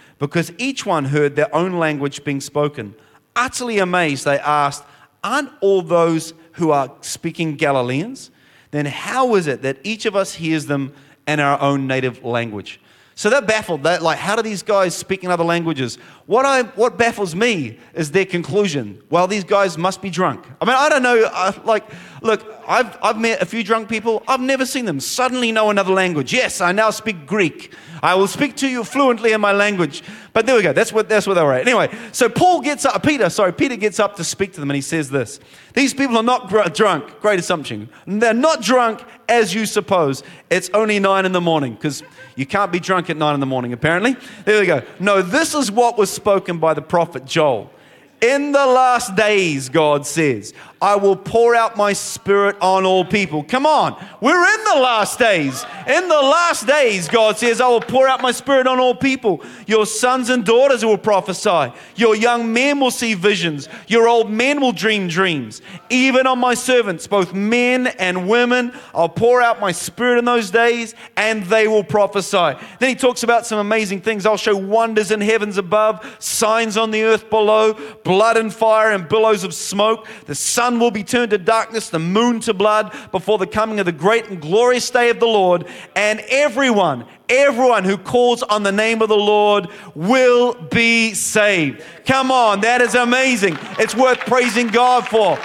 because 0.21 0.53
each 0.59 0.85
one 0.85 1.05
heard 1.05 1.35
their 1.35 1.53
own 1.53 1.79
language 1.79 2.23
being 2.23 2.39
spoken. 2.39 2.93
Utterly 3.35 3.79
amazed, 3.79 4.23
they 4.23 4.37
asked, 4.37 4.83
Aren't 5.23 5.49
all 5.61 5.81
those 5.81 6.35
who 6.53 6.69
are 6.69 6.93
speaking 7.01 7.55
Galileans? 7.55 8.29
Then 8.69 8.85
how 8.85 9.33
is 9.33 9.47
it 9.47 9.63
that 9.63 9.79
each 9.83 10.05
of 10.05 10.15
us 10.15 10.35
hears 10.35 10.67
them 10.67 10.93
in 11.27 11.39
our 11.39 11.59
own 11.59 11.87
native 11.87 12.23
language? 12.23 12.79
So 13.15 13.29
they're 13.29 13.41
baffled. 13.41 13.83
They're 13.83 13.99
like, 13.99 14.17
how 14.17 14.35
do 14.35 14.41
these 14.41 14.63
guys 14.63 14.95
speak 14.95 15.23
in 15.23 15.29
other 15.29 15.43
languages? 15.43 15.97
What, 16.25 16.45
I, 16.45 16.63
what 16.63 16.97
baffles 16.97 17.35
me 17.35 17.77
is 17.93 18.11
their 18.11 18.25
conclusion. 18.25 19.01
Well, 19.09 19.27
these 19.27 19.43
guys 19.43 19.77
must 19.77 20.01
be 20.01 20.09
drunk. 20.09 20.45
I 20.61 20.65
mean, 20.65 20.75
I 20.75 20.89
don't 20.89 21.03
know. 21.03 21.29
I, 21.31 21.55
like, 21.63 21.83
look, 22.21 22.41
I've, 22.67 22.97
I've 23.03 23.19
met 23.19 23.41
a 23.41 23.45
few 23.45 23.63
drunk 23.63 23.89
people. 23.89 24.23
I've 24.27 24.39
never 24.39 24.65
seen 24.65 24.85
them 24.85 24.99
suddenly 24.99 25.51
know 25.51 25.69
another 25.69 25.93
language. 25.93 26.33
Yes, 26.33 26.61
I 26.61 26.71
now 26.71 26.89
speak 26.89 27.27
Greek. 27.27 27.73
I 28.01 28.15
will 28.15 28.27
speak 28.27 28.55
to 28.57 28.67
you 28.67 28.83
fluently 28.83 29.33
in 29.33 29.41
my 29.41 29.51
language. 29.51 30.03
But 30.33 30.45
there 30.45 30.55
we 30.55 30.63
go. 30.63 30.73
That's 30.73 30.93
what, 30.93 31.09
that's 31.09 31.27
what 31.27 31.33
they 31.33 31.43
were 31.43 31.53
at. 31.53 31.67
Anyway, 31.67 31.95
so 32.13 32.29
Paul 32.29 32.61
gets 32.61 32.85
up, 32.85 33.03
Peter, 33.03 33.29
sorry, 33.29 33.51
Peter 33.51 33.75
gets 33.75 33.99
up 33.99 34.15
to 34.15 34.23
speak 34.23 34.53
to 34.53 34.59
them 34.59 34.71
and 34.71 34.75
he 34.75 34.81
says 34.81 35.09
this. 35.09 35.39
These 35.73 35.93
people 35.93 36.17
are 36.17 36.23
not 36.23 36.49
gr- 36.49 36.63
drunk. 36.73 37.19
Great 37.19 37.39
assumption. 37.39 37.89
They're 38.07 38.33
not 38.33 38.61
drunk 38.61 39.03
as 39.29 39.53
you 39.53 39.65
suppose. 39.65 40.23
It's 40.49 40.69
only 40.73 40.99
nine 40.99 41.25
in 41.25 41.33
the 41.33 41.41
morning 41.41 41.73
because 41.73 42.03
you 42.41 42.47
can't 42.47 42.71
be 42.71 42.79
drunk 42.79 43.11
at 43.11 43.17
nine 43.17 43.35
in 43.35 43.39
the 43.39 43.45
morning, 43.45 43.71
apparently. 43.71 44.15
There 44.45 44.59
we 44.59 44.65
go. 44.65 44.81
No, 44.99 45.21
this 45.21 45.53
is 45.53 45.71
what 45.71 45.95
was 45.95 46.09
spoken 46.09 46.57
by 46.57 46.73
the 46.73 46.81
prophet 46.81 47.23
Joel. 47.23 47.71
In 48.19 48.51
the 48.51 48.65
last 48.65 49.15
days, 49.15 49.69
God 49.69 50.07
says, 50.07 50.51
I 50.81 50.95
will 50.95 51.15
pour 51.15 51.53
out 51.53 51.77
my 51.77 51.93
spirit 51.93 52.55
on 52.59 52.85
all 52.85 53.05
people. 53.05 53.43
Come 53.43 53.67
on, 53.67 54.03
we're 54.19 54.53
in 54.55 54.63
the 54.63 54.79
last 54.79 55.19
days. 55.19 55.63
In 55.87 56.07
the 56.07 56.15
last 56.15 56.65
days, 56.65 57.07
God 57.07 57.37
says, 57.37 57.61
I 57.61 57.67
will 57.67 57.81
pour 57.81 58.07
out 58.07 58.21
my 58.21 58.31
spirit 58.31 58.65
on 58.65 58.79
all 58.79 58.95
people. 58.95 59.43
Your 59.67 59.85
sons 59.85 60.29
and 60.29 60.43
daughters 60.43 60.83
will 60.83 60.97
prophesy. 60.97 61.71
Your 61.95 62.15
young 62.15 62.51
men 62.51 62.79
will 62.79 62.89
see 62.89 63.13
visions. 63.13 63.69
Your 63.87 64.07
old 64.07 64.31
men 64.31 64.59
will 64.59 64.71
dream 64.71 65.07
dreams. 65.07 65.61
Even 65.91 66.25
on 66.25 66.39
my 66.39 66.55
servants, 66.55 67.05
both 67.05 67.33
men 67.33 67.87
and 67.87 68.27
women, 68.27 68.73
I'll 68.95 69.09
pour 69.09 69.41
out 69.41 69.59
my 69.59 69.71
spirit 69.71 70.17
in 70.17 70.25
those 70.25 70.49
days 70.49 70.95
and 71.15 71.43
they 71.43 71.67
will 71.67 71.83
prophesy. 71.83 72.59
Then 72.79 72.89
he 72.89 72.95
talks 72.95 73.23
about 73.23 73.45
some 73.45 73.59
amazing 73.59 74.01
things. 74.01 74.25
I'll 74.25 74.37
show 74.37 74.55
wonders 74.55 75.11
in 75.11 75.21
heavens 75.21 75.57
above, 75.57 76.17
signs 76.19 76.75
on 76.75 76.89
the 76.89 77.03
earth 77.03 77.29
below 77.29 77.73
blood 78.03 78.37
and 78.37 78.51
fire 78.51 78.91
and 78.91 79.07
billows 79.07 79.43
of 79.43 79.53
smoke. 79.53 80.07
The 80.25 80.35
sun 80.35 80.70
will 80.79 80.91
be 80.91 81.03
turned 81.03 81.31
to 81.31 81.37
darkness, 81.37 81.89
the 81.89 81.99
moon 81.99 82.39
to 82.41 82.53
blood 82.53 82.95
before 83.11 83.37
the 83.37 83.47
coming 83.47 83.79
of 83.79 83.85
the 83.85 83.91
great 83.91 84.27
and 84.27 84.41
glorious 84.41 84.89
day 84.89 85.09
of 85.09 85.19
the 85.19 85.27
Lord. 85.27 85.67
And 85.95 86.19
everyone, 86.29 87.05
everyone 87.29 87.83
who 87.83 87.97
calls 87.97 88.43
on 88.43 88.63
the 88.63 88.71
name 88.71 89.01
of 89.01 89.09
the 89.09 89.17
Lord 89.17 89.67
will 89.95 90.53
be 90.53 91.13
saved. 91.13 91.83
Come 92.05 92.31
on, 92.31 92.61
that 92.61 92.81
is 92.81 92.95
amazing. 92.95 93.57
It's 93.79 93.95
worth 93.95 94.19
praising 94.19 94.67
God 94.67 95.07
for. 95.07 95.37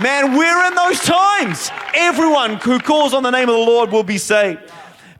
Man, 0.00 0.36
we're 0.36 0.66
in 0.66 0.74
those 0.74 1.00
times. 1.00 1.70
Everyone 1.94 2.56
who 2.56 2.78
calls 2.80 3.14
on 3.14 3.22
the 3.22 3.30
name 3.30 3.48
of 3.48 3.54
the 3.54 3.60
Lord 3.60 3.92
will 3.92 4.02
be 4.02 4.18
saved. 4.18 4.60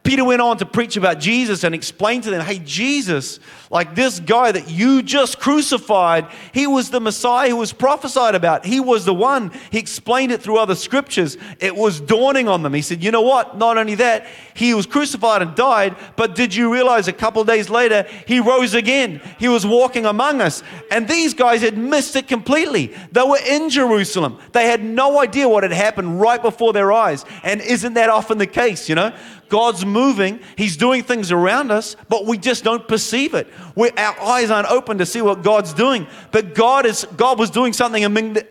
Peter 0.02 0.24
went 0.24 0.42
on 0.42 0.56
to 0.58 0.66
preach 0.66 0.96
about 0.96 1.20
Jesus 1.20 1.62
and 1.62 1.74
explain 1.74 2.20
to 2.22 2.30
them, 2.30 2.44
hey, 2.44 2.58
Jesus, 2.58 3.38
like 3.72 3.94
this 3.94 4.20
guy 4.20 4.52
that 4.52 4.70
you 4.70 5.02
just 5.02 5.40
crucified, 5.40 6.26
he 6.52 6.66
was 6.66 6.90
the 6.90 7.00
Messiah 7.00 7.48
who 7.48 7.56
was 7.56 7.72
prophesied 7.72 8.34
about. 8.34 8.66
He 8.66 8.80
was 8.80 9.06
the 9.06 9.14
one. 9.14 9.50
He 9.70 9.78
explained 9.78 10.30
it 10.30 10.42
through 10.42 10.58
other 10.58 10.74
scriptures. 10.74 11.38
It 11.58 11.74
was 11.74 11.98
dawning 11.98 12.48
on 12.48 12.62
them. 12.62 12.74
He 12.74 12.82
said, 12.82 13.02
you 13.02 13.10
know 13.10 13.22
what? 13.22 13.56
Not 13.56 13.78
only 13.78 13.94
that, 13.94 14.26
he 14.52 14.74
was 14.74 14.84
crucified 14.84 15.40
and 15.40 15.54
died, 15.54 15.96
but 16.16 16.34
did 16.34 16.54
you 16.54 16.70
realize 16.70 17.08
a 17.08 17.14
couple 17.14 17.42
days 17.44 17.70
later, 17.70 18.06
he 18.26 18.40
rose 18.40 18.74
again? 18.74 19.22
He 19.38 19.48
was 19.48 19.64
walking 19.64 20.04
among 20.04 20.42
us. 20.42 20.62
And 20.90 21.08
these 21.08 21.32
guys 21.32 21.62
had 21.62 21.78
missed 21.78 22.14
it 22.14 22.28
completely. 22.28 22.94
They 23.10 23.22
were 23.22 23.40
in 23.48 23.70
Jerusalem. 23.70 24.38
They 24.52 24.66
had 24.66 24.84
no 24.84 25.18
idea 25.18 25.48
what 25.48 25.62
had 25.62 25.72
happened 25.72 26.20
right 26.20 26.42
before 26.42 26.74
their 26.74 26.92
eyes. 26.92 27.24
And 27.42 27.62
isn't 27.62 27.94
that 27.94 28.10
often 28.10 28.36
the 28.36 28.46
case, 28.46 28.90
you 28.90 28.94
know? 28.96 29.16
God's 29.52 29.84
moving, 29.84 30.40
He's 30.56 30.78
doing 30.78 31.02
things 31.02 31.30
around 31.30 31.70
us, 31.70 31.94
but 32.08 32.24
we 32.24 32.38
just 32.38 32.64
don't 32.64 32.88
perceive 32.88 33.34
it. 33.34 33.46
We 33.74 33.90
our 33.90 34.20
eyes 34.20 34.50
aren't 34.50 34.70
open 34.70 34.98
to 34.98 35.06
see 35.06 35.22
what 35.22 35.42
God's 35.42 35.72
doing. 35.72 36.06
But 36.30 36.54
God, 36.54 36.86
is, 36.86 37.06
God 37.16 37.38
was 37.38 37.50
doing 37.50 37.72
something 37.72 38.04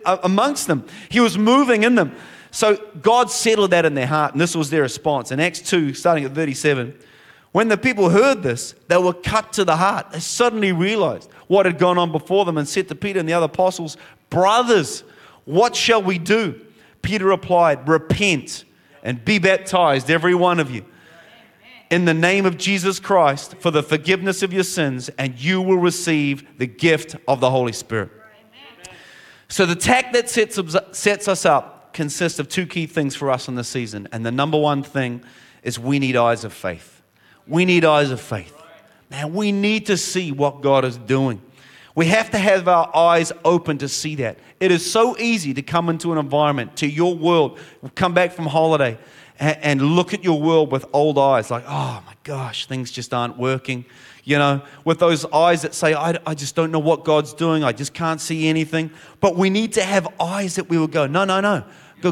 uh, 0.04 0.18
amongst 0.22 0.66
them, 0.66 0.84
He 1.08 1.20
was 1.20 1.38
moving 1.38 1.84
in 1.84 1.94
them. 1.94 2.14
So 2.50 2.76
God 3.00 3.30
settled 3.30 3.70
that 3.70 3.86
in 3.86 3.94
their 3.94 4.06
heart, 4.06 4.32
and 4.32 4.40
this 4.40 4.54
was 4.54 4.68
their 4.68 4.82
response. 4.82 5.32
In 5.32 5.40
Acts 5.40 5.60
2, 5.60 5.94
starting 5.94 6.24
at 6.24 6.34
37, 6.34 6.94
When 7.52 7.68
the 7.68 7.78
people 7.78 8.10
heard 8.10 8.42
this, 8.42 8.74
they 8.88 8.98
were 8.98 9.14
cut 9.14 9.54
to 9.54 9.64
the 9.64 9.76
heart. 9.76 10.10
They 10.12 10.20
suddenly 10.20 10.70
realized 10.70 11.30
what 11.48 11.64
had 11.64 11.78
gone 11.78 11.96
on 11.96 12.12
before 12.12 12.44
them 12.44 12.58
and 12.58 12.68
said 12.68 12.88
to 12.88 12.94
Peter 12.94 13.20
and 13.20 13.28
the 13.28 13.32
other 13.32 13.46
apostles, 13.46 13.96
Brothers, 14.28 15.02
what 15.44 15.74
shall 15.74 16.02
we 16.02 16.18
do? 16.18 16.60
Peter 17.00 17.26
replied, 17.26 17.88
Repent 17.88 18.64
and 19.02 19.24
be 19.24 19.38
baptized, 19.38 20.10
every 20.10 20.34
one 20.34 20.60
of 20.60 20.70
you, 20.70 20.84
in 21.92 22.06
the 22.06 22.14
name 22.14 22.46
of 22.46 22.56
Jesus 22.56 22.98
Christ 22.98 23.56
for 23.58 23.70
the 23.70 23.82
forgiveness 23.82 24.42
of 24.42 24.50
your 24.50 24.62
sins, 24.62 25.10
and 25.18 25.38
you 25.38 25.60
will 25.60 25.76
receive 25.76 26.58
the 26.58 26.66
gift 26.66 27.16
of 27.28 27.40
the 27.40 27.50
Holy 27.50 27.72
Spirit. 27.72 28.10
So, 29.48 29.66
the 29.66 29.76
tack 29.76 30.14
that 30.14 30.30
sets, 30.30 30.58
sets 30.92 31.28
us 31.28 31.44
up 31.44 31.92
consists 31.92 32.38
of 32.38 32.48
two 32.48 32.66
key 32.66 32.86
things 32.86 33.14
for 33.14 33.30
us 33.30 33.46
in 33.46 33.56
this 33.56 33.68
season. 33.68 34.08
And 34.10 34.24
the 34.24 34.32
number 34.32 34.58
one 34.58 34.82
thing 34.82 35.22
is 35.62 35.78
we 35.78 35.98
need 35.98 36.16
eyes 36.16 36.44
of 36.44 36.54
faith. 36.54 37.02
We 37.46 37.66
need 37.66 37.84
eyes 37.84 38.10
of 38.10 38.22
faith. 38.22 38.56
Man, 39.10 39.34
we 39.34 39.52
need 39.52 39.84
to 39.86 39.98
see 39.98 40.32
what 40.32 40.62
God 40.62 40.86
is 40.86 40.96
doing. 40.96 41.42
We 41.94 42.06
have 42.06 42.30
to 42.30 42.38
have 42.38 42.68
our 42.68 42.90
eyes 42.96 43.32
open 43.44 43.76
to 43.78 43.88
see 43.88 44.14
that. 44.14 44.38
It 44.60 44.70
is 44.70 44.90
so 44.90 45.18
easy 45.18 45.52
to 45.52 45.60
come 45.60 45.90
into 45.90 46.10
an 46.12 46.16
environment, 46.16 46.76
to 46.76 46.86
your 46.86 47.14
world, 47.14 47.58
come 47.94 48.14
back 48.14 48.32
from 48.32 48.46
holiday, 48.46 48.96
and, 49.42 49.82
look 49.82 50.14
at 50.14 50.22
your 50.22 50.40
world 50.40 50.70
with 50.70 50.84
old 50.92 51.18
eyes, 51.18 51.50
like, 51.50 51.64
oh 51.66 52.02
my 52.06 52.14
gosh, 52.22 52.66
things 52.66 52.90
just 52.90 53.12
aren't 53.12 53.38
working. 53.38 53.84
You 54.24 54.38
know, 54.38 54.62
with 54.84 55.00
those 55.00 55.24
eyes 55.26 55.62
that 55.62 55.74
say, 55.74 55.94
I, 55.94 56.18
I 56.24 56.34
just 56.34 56.54
don't 56.54 56.70
know 56.70 56.78
what 56.78 57.04
God's 57.04 57.34
doing, 57.34 57.64
I 57.64 57.72
just 57.72 57.92
can't 57.92 58.20
see 58.20 58.48
anything. 58.48 58.90
But 59.20 59.36
we 59.36 59.50
need 59.50 59.72
to 59.74 59.82
have 59.82 60.06
eyes 60.20 60.54
that 60.56 60.68
we 60.68 60.78
will 60.78 60.86
go, 60.86 61.06
no, 61.06 61.24
no, 61.24 61.40
no. 61.40 61.64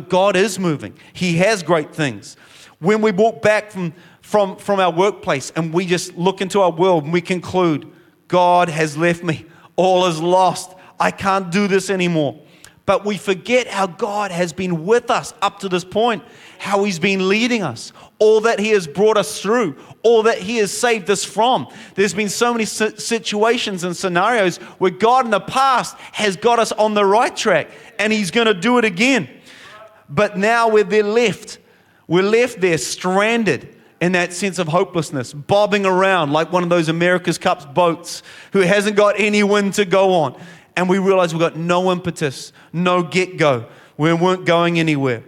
God 0.09 0.37
is 0.37 0.59
moving, 0.59 0.95
He 1.13 1.37
has 1.37 1.63
great 1.63 1.95
things. 1.95 2.37
When 2.79 3.03
we 3.03 3.13
walk 3.13 3.43
back 3.43 3.71
from, 3.71 3.93
from, 4.23 4.57
from 4.57 4.81
our 4.81 4.91
workplace 4.91 5.53
and 5.55 5.73
we 5.73 5.87
just 5.87 6.17
look 6.17 6.41
into 6.41 6.61
our 6.61 6.71
world 6.71 7.05
and 7.05 7.13
we 7.13 7.21
conclude, 7.21 7.91
God 8.29 8.69
has 8.69 8.97
left 8.97 9.23
me 9.23 9.47
all 9.81 10.05
is 10.05 10.21
lost. 10.21 10.75
I 10.99 11.11
can't 11.11 11.51
do 11.51 11.67
this 11.67 11.89
anymore. 11.89 12.39
But 12.85 13.07
we 13.07 13.17
forget 13.17 13.67
how 13.67 13.87
God 13.87 14.31
has 14.31 14.53
been 14.53 14.85
with 14.85 15.11
us 15.11 15.33
up 15.41 15.61
to 15.61 15.71
this 15.71 15.85
point, 15.85 16.23
how 16.61 16.85
He's 16.85 16.99
been 16.99 17.27
leading 17.31 17.63
us, 17.63 17.91
all 18.19 18.43
that 18.43 18.61
He 18.61 18.69
has 18.69 18.87
brought 18.87 19.17
us 19.17 19.41
through, 19.41 19.77
all 20.03 20.25
that 20.25 20.39
He 20.39 20.59
has 20.59 20.71
saved 20.71 21.09
us 21.09 21.25
from. 21.25 21.67
There's 21.95 22.13
been 22.13 22.29
so 22.29 22.53
many 22.53 22.67
situations 22.67 23.83
and 23.83 23.97
scenarios 23.97 24.59
where 24.79 24.91
God 24.91 25.25
in 25.25 25.31
the 25.31 25.41
past 25.41 25.97
has 26.13 26.37
got 26.37 26.59
us 26.59 26.71
on 26.73 26.93
the 26.93 27.05
right 27.05 27.35
track, 27.35 27.71
and 27.99 28.13
He's 28.13 28.31
going 28.31 28.47
to 28.47 28.53
do 28.53 28.77
it 28.77 28.85
again. 28.85 29.27
But 30.11 30.37
now 30.37 30.69
we're 30.69 30.85
there 30.85 31.03
left. 31.03 31.59
We're 32.07 32.25
left 32.25 32.61
there 32.61 32.77
stranded 32.77 33.75
in 34.03 34.13
that 34.13 34.35
sense 34.35 34.59
of 34.59 34.69
hopelessness, 34.69 35.33
bobbing 35.33 35.87
around 35.87 36.31
like 36.31 36.53
one 36.53 36.63
of 36.63 36.69
those 36.69 36.91
America's 36.91 37.39
Cups 37.39 37.65
boats 37.65 38.23
who 38.53 38.61
hasn't 38.61 38.97
got 38.97 39.19
any 39.19 39.43
wind 39.43 39.75
to 39.75 39.87
go 39.87 40.13
on. 40.13 40.39
And 40.77 40.91
we 40.91 40.99
realize 40.99 41.33
we've 41.33 41.41
got 41.41 41.57
no 41.57 41.91
impetus, 41.91 42.53
no 42.71 43.03
get 43.03 43.39
go. 43.39 43.67
We 43.97 44.13
weren't 44.13 44.45
going 44.45 44.79
anywhere. 44.79 45.25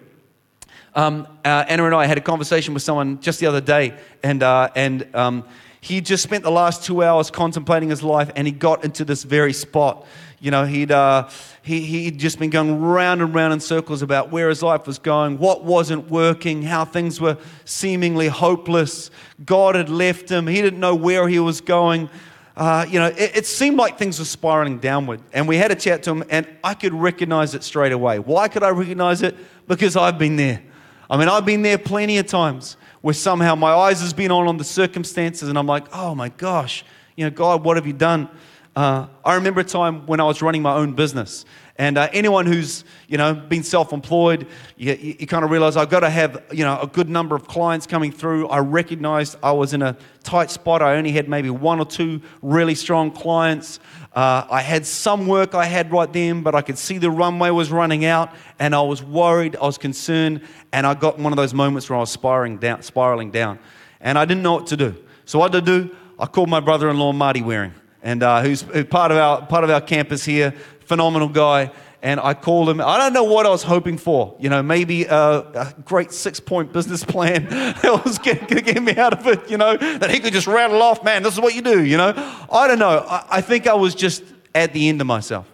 Um, 0.94 1.26
uh, 1.42 1.64
Anna 1.68 1.86
and 1.86 1.94
I 1.94 2.04
had 2.04 2.18
a 2.18 2.20
conversation 2.20 2.74
with 2.74 2.82
someone 2.82 3.20
just 3.20 3.40
the 3.40 3.46
other 3.46 3.62
day, 3.62 3.94
and, 4.22 4.42
uh, 4.42 4.68
and 4.76 5.08
um, 5.14 5.44
he 5.80 6.02
just 6.02 6.22
spent 6.22 6.44
the 6.44 6.50
last 6.50 6.84
two 6.84 7.02
hours 7.02 7.30
contemplating 7.30 7.88
his 7.88 8.02
life, 8.02 8.30
and 8.36 8.46
he 8.46 8.52
got 8.52 8.84
into 8.84 9.04
this 9.04 9.22
very 9.22 9.54
spot. 9.54 10.06
You 10.38 10.50
know, 10.50 10.66
he'd, 10.66 10.90
uh, 10.90 11.30
he, 11.62 11.80
he'd 11.80 12.18
just 12.18 12.38
been 12.38 12.50
going 12.50 12.80
round 12.80 13.22
and 13.22 13.34
round 13.34 13.54
in 13.54 13.60
circles 13.60 14.02
about 14.02 14.30
where 14.30 14.50
his 14.50 14.62
life 14.62 14.86
was 14.86 14.98
going, 14.98 15.38
what 15.38 15.64
wasn't 15.64 16.10
working, 16.10 16.62
how 16.62 16.84
things 16.84 17.20
were 17.20 17.38
seemingly 17.64 18.28
hopeless. 18.28 19.10
God 19.46 19.76
had 19.76 19.88
left 19.88 20.30
him. 20.30 20.46
He 20.46 20.60
didn't 20.60 20.80
know 20.80 20.94
where 20.94 21.26
he 21.26 21.38
was 21.38 21.62
going. 21.62 22.10
Uh, 22.54 22.84
you 22.86 22.98
know, 22.98 23.06
it, 23.06 23.36
it, 23.36 23.46
seemed 23.46 23.78
like 23.78 23.98
things 23.98 24.18
were 24.18 24.26
spiraling 24.26 24.78
downward. 24.78 25.22
And 25.32 25.48
we 25.48 25.56
had 25.56 25.70
a 25.70 25.74
chat 25.74 26.02
to 26.02 26.10
him, 26.10 26.24
and 26.28 26.46
I 26.62 26.74
could 26.74 26.92
recognize 26.92 27.54
it 27.54 27.62
straight 27.62 27.92
away. 27.92 28.18
Why 28.18 28.48
could 28.48 28.62
I 28.62 28.70
recognize 28.70 29.22
it? 29.22 29.34
Because 29.66 29.96
I've 29.96 30.18
been 30.18 30.36
there. 30.36 30.62
I 31.12 31.18
mean, 31.18 31.28
I've 31.28 31.44
been 31.44 31.60
there 31.60 31.76
plenty 31.76 32.16
of 32.16 32.26
times 32.26 32.78
where 33.02 33.12
somehow 33.12 33.54
my 33.54 33.74
eyes 33.74 34.00
has 34.00 34.14
been 34.14 34.30
on 34.30 34.48
on 34.48 34.56
the 34.56 34.64
circumstances, 34.64 35.50
and 35.50 35.58
I'm 35.58 35.66
like, 35.66 35.84
oh 35.92 36.14
my 36.14 36.30
gosh, 36.30 36.86
you 37.16 37.24
know, 37.26 37.30
God, 37.30 37.62
what 37.62 37.76
have 37.76 37.86
you 37.86 37.92
done? 37.92 38.30
Uh, 38.74 39.08
I 39.22 39.34
remember 39.34 39.60
a 39.60 39.64
time 39.64 40.06
when 40.06 40.20
I 40.20 40.24
was 40.24 40.40
running 40.40 40.62
my 40.62 40.72
own 40.72 40.94
business. 40.94 41.44
And 41.76 41.96
uh, 41.96 42.08
anyone 42.12 42.44
who's, 42.44 42.84
you 43.08 43.16
know, 43.16 43.32
been 43.32 43.62
self-employed, 43.62 44.46
you, 44.76 44.92
you, 44.92 45.16
you 45.20 45.26
kind 45.26 45.42
of 45.44 45.50
realize 45.50 45.76
I've 45.76 45.88
got 45.88 46.00
to 46.00 46.10
have, 46.10 46.42
you 46.52 46.64
know, 46.64 46.78
a 46.78 46.86
good 46.86 47.08
number 47.08 47.34
of 47.34 47.46
clients 47.46 47.86
coming 47.86 48.12
through. 48.12 48.48
I 48.48 48.58
recognized 48.58 49.36
I 49.42 49.52
was 49.52 49.72
in 49.72 49.80
a 49.80 49.96
tight 50.22 50.50
spot. 50.50 50.82
I 50.82 50.96
only 50.96 51.12
had 51.12 51.28
maybe 51.28 51.48
one 51.48 51.78
or 51.78 51.86
two 51.86 52.20
really 52.42 52.74
strong 52.74 53.10
clients. 53.10 53.80
Uh, 54.14 54.46
I 54.50 54.60
had 54.60 54.84
some 54.84 55.26
work 55.26 55.54
I 55.54 55.64
had 55.64 55.90
right 55.90 56.12
then, 56.12 56.42
but 56.42 56.54
I 56.54 56.60
could 56.60 56.76
see 56.76 56.98
the 56.98 57.10
runway 57.10 57.48
was 57.48 57.72
running 57.72 58.04
out, 58.04 58.34
and 58.58 58.74
I 58.74 58.82
was 58.82 59.02
worried, 59.02 59.56
I 59.56 59.64
was 59.64 59.78
concerned, 59.78 60.42
and 60.72 60.86
I 60.86 60.92
got 60.92 61.18
one 61.18 61.32
of 61.32 61.38
those 61.38 61.54
moments 61.54 61.88
where 61.88 61.96
I 61.96 62.00
was 62.00 62.10
spiraling 62.10 62.58
down, 62.58 62.82
spiraling 62.82 63.30
down. 63.30 63.58
And 64.00 64.18
I 64.18 64.26
didn't 64.26 64.42
know 64.42 64.52
what 64.52 64.66
to 64.66 64.76
do. 64.76 64.94
So 65.24 65.38
what 65.38 65.52
did 65.52 65.62
I 65.62 65.66
do? 65.66 65.96
I 66.18 66.26
called 66.26 66.50
my 66.50 66.60
brother-in-law, 66.60 67.12
Marty 67.12 67.40
Waring 67.40 67.72
and 68.02 68.22
uh, 68.22 68.42
who's 68.42 68.62
part 68.90 69.12
of 69.12 69.16
our 69.16 69.46
part 69.46 69.64
of 69.64 69.70
our 69.70 69.80
campus 69.80 70.24
here. 70.24 70.52
Phenomenal 70.92 71.28
guy. 71.28 71.70
And 72.02 72.20
I 72.20 72.34
called 72.34 72.68
him. 72.68 72.82
I 72.82 72.98
don't 72.98 73.14
know 73.14 73.24
what 73.24 73.46
I 73.46 73.48
was 73.48 73.62
hoping 73.62 73.96
for. 73.96 74.36
You 74.38 74.50
know, 74.50 74.62
maybe 74.62 75.04
a, 75.04 75.16
a 75.16 75.74
great 75.86 76.12
six-point 76.12 76.70
business 76.70 77.02
plan 77.02 77.44
that 77.48 78.02
was 78.04 78.18
going 78.18 78.44
to 78.48 78.60
get 78.60 78.82
me 78.82 78.94
out 78.96 79.14
of 79.14 79.26
it. 79.26 79.48
You 79.48 79.56
know, 79.56 79.78
that 79.78 80.10
he 80.10 80.20
could 80.20 80.34
just 80.34 80.46
rattle 80.46 80.82
off. 80.82 81.02
Man, 81.02 81.22
this 81.22 81.32
is 81.32 81.40
what 81.40 81.54
you 81.54 81.62
do. 81.62 81.82
You 81.82 81.96
know, 81.96 82.12
I 82.52 82.68
don't 82.68 82.78
know. 82.78 83.06
I, 83.08 83.38
I 83.38 83.40
think 83.40 83.66
I 83.66 83.72
was 83.72 83.94
just 83.94 84.22
at 84.54 84.74
the 84.74 84.86
end 84.86 85.00
of 85.00 85.06
myself. 85.06 85.50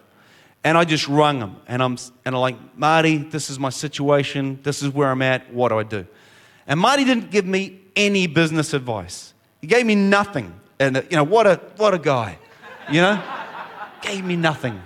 And 0.61 0.77
I 0.77 0.83
just 0.83 1.07
rung 1.07 1.39
him, 1.39 1.55
and 1.69 1.81
I'm 1.81 1.97
and 2.25 2.35
I'm 2.35 2.41
like, 2.41 2.57
Marty, 2.77 3.15
this 3.15 3.49
is 3.49 3.57
my 3.57 3.69
situation. 3.69 4.59
This 4.61 4.83
is 4.83 4.89
where 4.89 5.09
I'm 5.09 5.21
at. 5.21 5.53
What 5.53 5.69
do 5.69 5.79
I 5.79 5.83
do? 5.83 6.05
And 6.67 6.81
Marty 6.81 7.05
didn't 7.05 7.31
give 7.31 7.45
me 7.45 7.79
any 7.95 8.27
business 8.27 8.73
advice. 8.73 9.33
He 9.61 9.67
gave 9.67 9.85
me 9.85 9.95
nothing. 9.95 10.53
And, 10.79 10.97
you 11.09 11.15
know, 11.15 11.23
what 11.23 11.47
a, 11.47 11.61
what 11.77 11.93
a 11.93 11.99
guy, 11.99 12.37
you 12.91 12.99
know? 12.99 13.21
gave 14.01 14.23
me 14.23 14.35
nothing. 14.35 14.81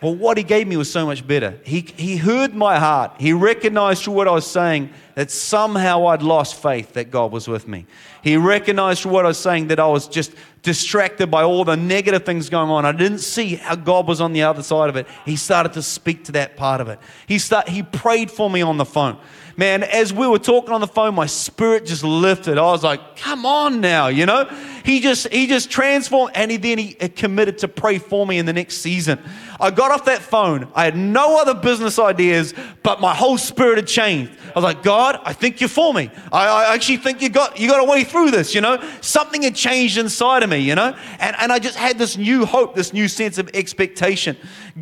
But 0.00 0.12
what 0.12 0.38
he 0.38 0.42
gave 0.42 0.66
me 0.66 0.78
was 0.78 0.90
so 0.90 1.04
much 1.04 1.26
better. 1.26 1.60
He, 1.62 1.80
he 1.94 2.16
heard 2.16 2.54
my 2.54 2.78
heart. 2.78 3.12
He 3.18 3.34
recognized 3.34 4.04
through 4.04 4.14
what 4.14 4.28
I 4.28 4.32
was 4.32 4.46
saying 4.46 4.90
that 5.14 5.30
somehow 5.30 6.06
I'd 6.06 6.22
lost 6.22 6.54
faith 6.60 6.94
that 6.94 7.10
God 7.10 7.32
was 7.32 7.46
with 7.46 7.68
me. 7.68 7.84
He 8.22 8.38
recognized 8.38 9.02
through 9.02 9.12
what 9.12 9.26
I 9.26 9.28
was 9.28 9.38
saying 9.38 9.68
that 9.68 9.78
I 9.78 9.86
was 9.86 10.08
just 10.08 10.32
distracted 10.62 11.30
by 11.30 11.42
all 11.42 11.64
the 11.64 11.76
negative 11.76 12.24
things 12.24 12.48
going 12.48 12.70
on. 12.70 12.86
I 12.86 12.92
didn't 12.92 13.18
see 13.18 13.56
how 13.56 13.76
God 13.76 14.08
was 14.08 14.22
on 14.22 14.32
the 14.32 14.42
other 14.42 14.62
side 14.62 14.88
of 14.88 14.96
it. 14.96 15.06
He 15.26 15.36
started 15.36 15.74
to 15.74 15.82
speak 15.82 16.24
to 16.24 16.32
that 16.32 16.56
part 16.56 16.80
of 16.80 16.88
it. 16.88 16.98
He, 17.26 17.38
start, 17.38 17.68
he 17.68 17.82
prayed 17.82 18.30
for 18.30 18.48
me 18.48 18.62
on 18.62 18.78
the 18.78 18.86
phone 18.86 19.18
man, 19.60 19.82
as 19.82 20.10
we 20.10 20.26
were 20.26 20.38
talking 20.38 20.72
on 20.72 20.80
the 20.80 20.86
phone, 20.86 21.14
my 21.14 21.26
spirit 21.26 21.84
just 21.84 22.02
lifted. 22.02 22.56
I 22.56 22.62
was 22.62 22.82
like, 22.82 23.16
come 23.16 23.44
on 23.44 23.82
now, 23.82 24.06
you 24.06 24.24
know? 24.24 24.46
He 24.84 25.00
just 25.00 25.28
he 25.28 25.46
just 25.46 25.70
transformed 25.70 26.32
and 26.34 26.50
he 26.50 26.56
then 26.56 26.78
he 26.78 26.96
uh, 26.98 27.08
committed 27.14 27.58
to 27.58 27.68
pray 27.68 27.98
for 27.98 28.26
me 28.26 28.38
in 28.38 28.46
the 28.46 28.54
next 28.54 28.78
season. 28.78 29.18
I 29.60 29.70
got 29.70 29.90
off 29.90 30.06
that 30.06 30.22
phone. 30.22 30.68
I 30.74 30.84
had 30.84 30.96
no 30.96 31.40
other 31.40 31.54
business 31.54 31.98
ideas, 31.98 32.54
but 32.82 33.00
my 33.00 33.14
whole 33.14 33.36
spirit 33.36 33.76
had 33.76 33.86
changed. 33.86 34.32
I 34.48 34.52
was 34.54 34.64
like, 34.64 34.82
God, 34.82 35.20
I 35.24 35.32
think 35.32 35.60
you're 35.60 35.68
for 35.68 35.92
me. 35.92 36.10
I, 36.32 36.48
I 36.48 36.74
actually 36.74 36.96
think 36.96 37.22
you 37.22 37.28
got 37.28 37.60
you 37.60 37.68
got 37.68 37.80
a 37.80 37.84
way 37.84 38.02
through 38.04 38.30
this, 38.30 38.54
you 38.54 38.60
know? 38.60 38.82
Something 39.00 39.42
had 39.42 39.54
changed 39.54 39.98
inside 39.98 40.42
of 40.42 40.50
me, 40.50 40.58
you 40.58 40.74
know? 40.74 40.96
And, 41.18 41.36
and 41.38 41.52
I 41.52 41.58
just 41.58 41.76
had 41.76 41.98
this 41.98 42.16
new 42.16 42.46
hope, 42.46 42.74
this 42.74 42.92
new 42.92 43.06
sense 43.06 43.38
of 43.38 43.48
expectation. 43.54 44.36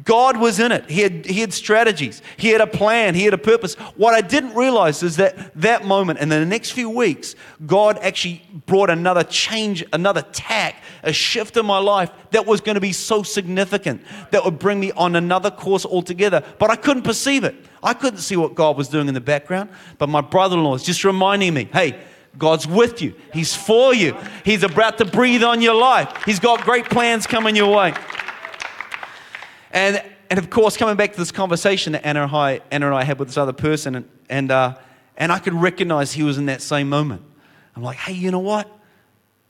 God 0.05 0.37
was 0.37 0.59
in 0.61 0.73
it. 0.73 0.89
He 0.91 1.01
had, 1.01 1.27
he 1.27 1.41
had 1.41 1.53
strategies, 1.53 2.23
He 2.37 2.49
had 2.49 2.61
a 2.61 2.67
plan, 2.67 3.15
He 3.15 3.25
had 3.25 3.35
a 3.35 3.39
purpose. 3.39 3.75
What 3.97 4.15
I 4.15 4.21
didn't 4.21 4.55
realize 4.55 5.03
is 5.03 5.17
that 5.17 5.55
that 5.61 5.85
moment 5.85 6.19
and 6.21 6.31
the 6.31 6.45
next 6.45 6.73
few 6.73 6.91
weeks, 6.91 7.35
God 7.67 7.99
actually 8.01 8.43
brought 8.67 8.91
another 8.91 9.25
change, 9.25 9.85
another 9.93 10.23
tack, 10.23 10.83
a 11.03 11.13
shift 11.13 11.57
in 11.57 11.67
my 11.67 11.79
life 11.79 12.11
that 12.31 12.47
was 12.47 12.61
going 12.61 12.75
to 12.75 12.81
be 12.81 12.93
so 12.93 13.23
significant 13.23 14.03
that 14.31 14.45
would 14.45 14.59
bring 14.59 14.81
me 14.81 14.93
on 14.93 15.17
another 15.17 15.51
course 15.51 15.85
altogether. 15.85 16.43
But 16.59 16.71
I 16.71 16.77
couldn't 16.77 17.05
perceive 17.05 17.45
it. 17.45 17.55
I 17.83 17.95
couldn't 17.95 18.21
see 18.21 18.37
what 18.37 18.55
God 18.55 18.77
was 18.77 18.89
doing 18.89 19.09
in 19.09 19.15
the 19.15 19.21
background. 19.21 19.71
But 19.99 20.09
my 20.09 20.21
brother 20.21 20.57
in 20.57 20.65
law 20.65 20.75
is 20.75 20.83
just 20.83 21.05
reminding 21.05 21.55
me 21.55 21.69
hey, 21.73 21.99
God's 22.37 22.67
with 22.67 23.03
you. 23.03 23.15
He's 23.33 23.55
for 23.55 23.95
you. 23.95 24.17
He's 24.45 24.63
about 24.63 24.99
to 24.99 25.05
breathe 25.05 25.43
on 25.43 25.61
your 25.61 25.75
life. 25.75 26.25
He's 26.25 26.39
got 26.39 26.63
great 26.63 26.85
plans 26.87 27.27
coming 27.27 27.57
your 27.57 27.75
way. 27.75 27.95
And, 29.71 30.03
and 30.31 30.39
of 30.39 30.51
course, 30.51 30.77
coming 30.77 30.97
back 30.97 31.13
to 31.13 31.19
this 31.19 31.33
conversation 31.33 31.93
that 31.93 32.07
Anna 32.07 32.23
and 32.23 32.35
I, 32.35 32.61
Anna 32.71 32.87
and 32.87 32.95
I 32.95 33.05
had 33.05 33.19
with 33.19 33.29
this 33.29 33.37
other 33.37 33.53
person, 33.53 33.95
and, 33.97 34.09
and, 34.29 34.51
uh, 34.51 34.77
and 35.17 35.33
I 35.33 35.39
could 35.39 35.55
recognize 35.55 36.13
he 36.13 36.23
was 36.23 36.39
in 36.39 36.47
that 36.47 36.63
same 36.63 36.89
moment. 36.89 37.23
I'm 37.77 37.83
like, 37.83 37.97
hey, 37.97 38.13
you 38.13 38.31
know 38.31 38.39
what? 38.39 38.67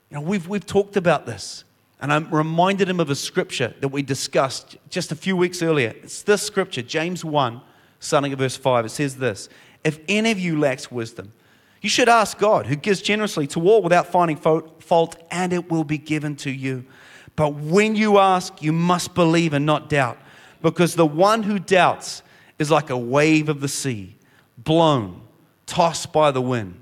You 0.09 0.15
know, 0.15 0.21
we've, 0.21 0.47
we've 0.47 0.65
talked 0.65 0.97
about 0.97 1.25
this. 1.25 1.63
And 2.01 2.13
I 2.13 2.17
reminded 2.17 2.89
him 2.89 2.99
of 2.99 3.09
a 3.09 3.15
scripture 3.15 3.73
that 3.81 3.89
we 3.89 4.01
discussed 4.01 4.77
just 4.89 5.11
a 5.11 5.15
few 5.15 5.35
weeks 5.35 5.61
earlier. 5.61 5.93
It's 6.01 6.21
this 6.21 6.41
scripture, 6.41 6.81
James 6.81 7.25
1, 7.25 7.61
starting 7.99 8.31
at 8.31 8.37
verse 8.37 8.55
5. 8.55 8.85
It 8.85 8.89
says 8.89 9.17
this 9.17 9.49
If 9.83 9.99
any 10.07 10.31
of 10.31 10.39
you 10.39 10.57
lacks 10.57 10.89
wisdom, 10.89 11.33
You 11.81 11.89
should 11.89 12.09
ask 12.09 12.37
God, 12.37 12.67
who 12.67 12.75
gives 12.75 13.01
generously 13.01 13.47
to 13.47 13.61
all 13.61 13.81
without 13.81 14.07
finding 14.07 14.37
fault, 14.37 15.15
and 15.31 15.53
it 15.53 15.71
will 15.71 15.85
be 15.85 15.97
given 15.97 16.35
to 16.37 16.51
you. 16.51 16.85
But 17.39 17.53
when 17.53 17.95
you 17.95 18.17
ask, 18.17 18.61
you 18.61 18.73
must 18.73 19.15
believe 19.15 19.53
and 19.53 19.65
not 19.65 19.87
doubt, 19.87 20.17
because 20.61 20.95
the 20.95 21.05
one 21.05 21.43
who 21.43 21.57
doubts 21.57 22.21
is 22.59 22.69
like 22.69 22.89
a 22.89 22.97
wave 22.97 23.47
of 23.47 23.61
the 23.61 23.69
sea, 23.69 24.17
blown, 24.57 25.21
tossed 25.65 26.11
by 26.11 26.31
the 26.31 26.41
wind, 26.41 26.81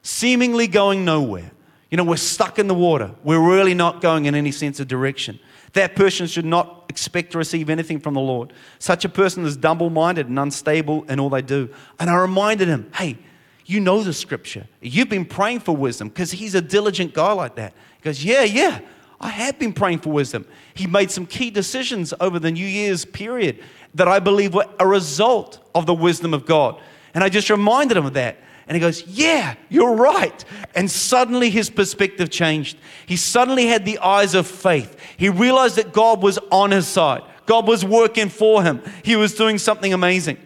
seemingly 0.00 0.66
going 0.66 1.04
nowhere. 1.04 1.50
You 1.90 1.98
know, 1.98 2.04
we're 2.04 2.16
stuck 2.16 2.58
in 2.58 2.68
the 2.68 2.74
water. 2.74 3.10
We're 3.22 3.54
really 3.54 3.74
not 3.74 4.00
going 4.00 4.24
in 4.24 4.34
any 4.34 4.50
sense 4.50 4.80
of 4.80 4.88
direction. 4.88 5.38
That 5.74 5.94
person 5.94 6.26
should 6.26 6.46
not 6.46 6.86
expect 6.88 7.32
to 7.32 7.38
receive 7.38 7.68
anything 7.68 8.00
from 8.00 8.14
the 8.14 8.20
Lord. 8.20 8.54
Such 8.78 9.04
a 9.04 9.10
person 9.10 9.44
is 9.44 9.58
double 9.58 9.90
minded 9.90 10.30
and 10.30 10.38
unstable 10.38 11.04
in 11.10 11.20
all 11.20 11.28
they 11.28 11.42
do. 11.42 11.68
And 12.00 12.08
I 12.08 12.14
reminded 12.14 12.66
him, 12.66 12.90
hey, 12.94 13.18
you 13.66 13.78
know 13.78 14.02
the 14.02 14.14
scripture. 14.14 14.68
You've 14.80 15.10
been 15.10 15.26
praying 15.26 15.60
for 15.60 15.76
wisdom 15.76 16.08
because 16.08 16.30
he's 16.30 16.54
a 16.54 16.62
diligent 16.62 17.12
guy 17.12 17.32
like 17.32 17.56
that. 17.56 17.74
He 17.98 18.02
goes, 18.04 18.24
yeah, 18.24 18.44
yeah, 18.44 18.80
I 19.20 19.30
have 19.30 19.58
been 19.58 19.72
praying 19.72 19.98
for 20.00 20.10
wisdom. 20.10 20.46
He 20.74 20.86
made 20.86 21.10
some 21.10 21.26
key 21.26 21.50
decisions 21.50 22.14
over 22.20 22.38
the 22.38 22.52
New 22.52 22.66
Year's 22.66 23.04
period 23.04 23.62
that 23.94 24.06
I 24.06 24.20
believe 24.20 24.54
were 24.54 24.66
a 24.78 24.86
result 24.86 25.58
of 25.74 25.86
the 25.86 25.94
wisdom 25.94 26.34
of 26.34 26.46
God. 26.46 26.80
And 27.14 27.24
I 27.24 27.28
just 27.28 27.50
reminded 27.50 27.96
him 27.96 28.06
of 28.06 28.14
that. 28.14 28.38
And 28.68 28.76
he 28.76 28.80
goes, 28.80 29.04
Yeah, 29.06 29.54
you're 29.68 29.94
right. 29.94 30.44
And 30.74 30.90
suddenly 30.90 31.50
his 31.50 31.70
perspective 31.70 32.30
changed. 32.30 32.76
He 33.06 33.16
suddenly 33.16 33.66
had 33.66 33.84
the 33.84 33.98
eyes 33.98 34.34
of 34.34 34.46
faith. 34.46 34.96
He 35.16 35.30
realized 35.30 35.76
that 35.76 35.92
God 35.92 36.22
was 36.22 36.38
on 36.52 36.70
his 36.70 36.86
side, 36.86 37.22
God 37.46 37.66
was 37.66 37.84
working 37.84 38.28
for 38.28 38.62
him, 38.62 38.82
he 39.02 39.16
was 39.16 39.34
doing 39.34 39.58
something 39.58 39.92
amazing. 39.92 40.36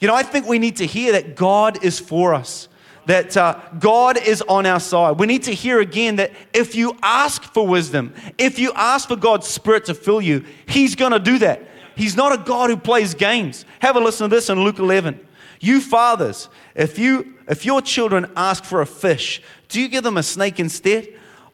You 0.00 0.08
know, 0.08 0.14
I 0.14 0.22
think 0.22 0.46
we 0.46 0.58
need 0.58 0.76
to 0.76 0.86
hear 0.86 1.12
that 1.12 1.36
God 1.36 1.82
is 1.82 1.98
for 1.98 2.34
us, 2.34 2.68
that 3.06 3.36
uh, 3.36 3.58
God 3.78 4.18
is 4.18 4.42
on 4.42 4.66
our 4.66 4.80
side. 4.80 5.18
We 5.18 5.26
need 5.26 5.44
to 5.44 5.54
hear 5.54 5.80
again 5.80 6.16
that 6.16 6.32
if 6.52 6.74
you 6.74 6.96
ask 7.02 7.42
for 7.42 7.66
wisdom, 7.66 8.12
if 8.36 8.58
you 8.58 8.72
ask 8.74 9.08
for 9.08 9.16
God's 9.16 9.46
Spirit 9.46 9.86
to 9.86 9.94
fill 9.94 10.20
you, 10.20 10.44
He's 10.66 10.94
going 10.94 11.12
to 11.12 11.18
do 11.18 11.38
that. 11.38 11.62
He's 11.94 12.16
not 12.16 12.32
a 12.32 12.38
God 12.38 12.68
who 12.68 12.76
plays 12.76 13.14
games. 13.14 13.64
Have 13.80 13.96
a 13.96 14.00
listen 14.00 14.28
to 14.28 14.34
this 14.34 14.50
in 14.50 14.62
Luke 14.62 14.78
11. 14.78 15.18
You 15.60 15.80
fathers, 15.80 16.48
if 16.74 16.98
you 16.98 17.34
if 17.48 17.64
your 17.64 17.80
children 17.80 18.30
ask 18.36 18.64
for 18.64 18.82
a 18.82 18.86
fish, 18.86 19.40
do 19.68 19.80
you 19.80 19.88
give 19.88 20.02
them 20.02 20.16
a 20.16 20.22
snake 20.22 20.60
instead? 20.60 21.08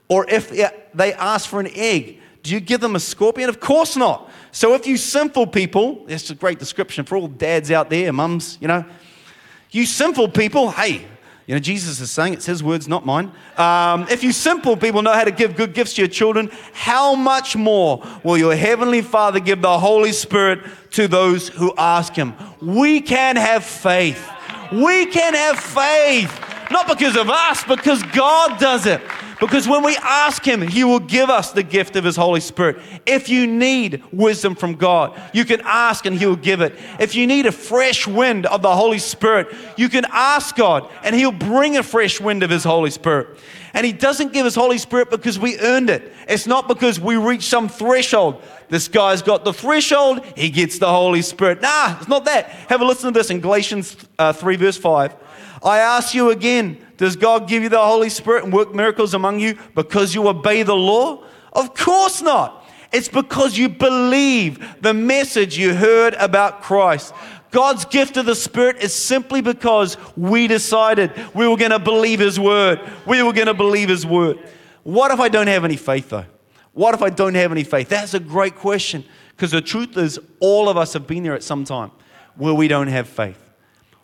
Or 0.08 0.26
if 0.28 0.50
they 0.94 1.12
ask 1.14 1.48
for 1.48 1.60
an 1.60 1.68
egg, 1.74 2.18
do 2.42 2.52
you 2.52 2.60
give 2.60 2.80
them 2.80 2.96
a 2.96 3.00
scorpion? 3.00 3.48
Of 3.48 3.60
course 3.60 3.96
not. 3.96 4.30
So 4.50 4.74
if 4.74 4.86
you 4.86 4.96
sinful 4.96 5.48
people, 5.48 6.04
that's 6.06 6.28
a 6.30 6.34
great 6.34 6.58
description 6.58 7.04
for 7.04 7.16
all 7.16 7.28
dads 7.28 7.70
out 7.70 7.88
there, 7.88 8.12
mums, 8.12 8.58
you 8.60 8.68
know, 8.68 8.84
you 9.70 9.86
sinful 9.86 10.30
people, 10.30 10.70
hey, 10.70 11.06
you 11.46 11.54
know, 11.54 11.58
Jesus 11.58 12.00
is 12.00 12.10
saying 12.10 12.34
it's 12.34 12.46
his 12.46 12.62
words, 12.62 12.86
not 12.86 13.04
mine. 13.04 13.32
Um, 13.56 14.06
if 14.08 14.22
you 14.22 14.32
simple 14.32 14.76
people 14.76 15.02
know 15.02 15.12
how 15.12 15.24
to 15.24 15.32
give 15.32 15.56
good 15.56 15.74
gifts 15.74 15.94
to 15.94 16.02
your 16.02 16.08
children, 16.08 16.50
how 16.72 17.14
much 17.14 17.56
more 17.56 18.04
will 18.22 18.38
your 18.38 18.54
heavenly 18.54 19.02
Father 19.02 19.40
give 19.40 19.60
the 19.60 19.78
Holy 19.78 20.12
Spirit 20.12 20.60
to 20.92 21.08
those 21.08 21.48
who 21.48 21.74
ask 21.76 22.14
him? 22.14 22.34
We 22.60 23.00
can 23.00 23.36
have 23.36 23.64
faith. 23.64 24.24
We 24.70 25.06
can 25.06 25.34
have 25.34 25.58
faith, 25.58 26.70
not 26.70 26.88
because 26.88 27.16
of 27.16 27.28
us, 27.28 27.64
because 27.64 28.02
God 28.04 28.58
does 28.58 28.86
it. 28.86 29.02
Because 29.42 29.66
when 29.66 29.82
we 29.82 29.96
ask 29.96 30.44
Him, 30.44 30.62
He 30.62 30.84
will 30.84 31.00
give 31.00 31.28
us 31.28 31.50
the 31.50 31.64
gift 31.64 31.96
of 31.96 32.04
His 32.04 32.14
Holy 32.14 32.38
Spirit. 32.38 32.78
If 33.04 33.28
you 33.28 33.48
need 33.48 34.04
wisdom 34.12 34.54
from 34.54 34.76
God, 34.76 35.20
you 35.34 35.44
can 35.44 35.60
ask 35.64 36.06
and 36.06 36.16
He 36.16 36.26
will 36.26 36.36
give 36.36 36.60
it. 36.60 36.78
If 37.00 37.16
you 37.16 37.26
need 37.26 37.46
a 37.46 37.52
fresh 37.52 38.06
wind 38.06 38.46
of 38.46 38.62
the 38.62 38.72
Holy 38.72 39.00
Spirit, 39.00 39.52
you 39.76 39.88
can 39.88 40.04
ask 40.12 40.54
God 40.54 40.88
and 41.02 41.12
He'll 41.16 41.32
bring 41.32 41.76
a 41.76 41.82
fresh 41.82 42.20
wind 42.20 42.44
of 42.44 42.50
His 42.50 42.62
Holy 42.62 42.90
Spirit. 42.90 43.36
And 43.74 43.84
He 43.84 43.92
doesn't 43.92 44.32
give 44.32 44.44
His 44.44 44.54
Holy 44.54 44.78
Spirit 44.78 45.10
because 45.10 45.40
we 45.40 45.58
earned 45.58 45.90
it. 45.90 46.12
It's 46.28 46.46
not 46.46 46.68
because 46.68 47.00
we 47.00 47.16
reached 47.16 47.48
some 47.48 47.68
threshold. 47.68 48.40
This 48.68 48.86
guy's 48.86 49.22
got 49.22 49.44
the 49.44 49.52
threshold, 49.52 50.24
he 50.36 50.50
gets 50.50 50.78
the 50.78 50.88
Holy 50.88 51.20
Spirit. 51.20 51.60
Nah, 51.60 51.98
it's 51.98 52.08
not 52.08 52.24
that. 52.26 52.48
Have 52.70 52.80
a 52.80 52.84
listen 52.84 53.12
to 53.12 53.18
this 53.18 53.28
in 53.28 53.40
Galatians 53.40 53.96
uh, 54.20 54.32
3, 54.32 54.54
verse 54.56 54.78
5. 54.78 55.14
I 55.64 55.78
ask 55.78 56.14
you 56.14 56.30
again, 56.30 56.84
does 56.96 57.16
God 57.16 57.48
give 57.48 57.62
you 57.62 57.68
the 57.68 57.82
Holy 57.82 58.08
Spirit 58.08 58.44
and 58.44 58.52
work 58.52 58.74
miracles 58.74 59.14
among 59.14 59.40
you 59.40 59.56
because 59.74 60.14
you 60.14 60.26
obey 60.28 60.62
the 60.62 60.74
law? 60.74 61.24
Of 61.52 61.74
course 61.74 62.20
not. 62.22 62.66
It's 62.92 63.08
because 63.08 63.56
you 63.56 63.68
believe 63.68 64.82
the 64.82 64.92
message 64.92 65.56
you 65.56 65.74
heard 65.74 66.14
about 66.14 66.62
Christ. 66.62 67.14
God's 67.50 67.84
gift 67.84 68.16
of 68.16 68.26
the 68.26 68.34
Spirit 68.34 68.82
is 68.82 68.94
simply 68.94 69.40
because 69.40 69.96
we 70.16 70.46
decided 70.46 71.12
we 71.34 71.46
were 71.46 71.56
going 71.56 71.70
to 71.70 71.78
believe 71.78 72.18
His 72.18 72.38
word. 72.38 72.80
We 73.06 73.22
were 73.22 73.32
going 73.32 73.46
to 73.46 73.54
believe 73.54 73.88
His 73.88 74.04
word. 74.04 74.38
What 74.82 75.10
if 75.10 75.20
I 75.20 75.28
don't 75.28 75.46
have 75.46 75.64
any 75.64 75.76
faith, 75.76 76.10
though? 76.10 76.24
What 76.72 76.94
if 76.94 77.02
I 77.02 77.10
don't 77.10 77.34
have 77.34 77.52
any 77.52 77.64
faith? 77.64 77.88
That's 77.88 78.14
a 78.14 78.20
great 78.20 78.56
question 78.56 79.04
because 79.30 79.50
the 79.50 79.60
truth 79.60 79.96
is, 79.96 80.18
all 80.40 80.68
of 80.68 80.76
us 80.76 80.92
have 80.94 81.06
been 81.06 81.22
there 81.22 81.34
at 81.34 81.42
some 81.42 81.64
time 81.64 81.90
where 82.36 82.54
we 82.54 82.68
don't 82.68 82.88
have 82.88 83.08
faith. 83.08 83.38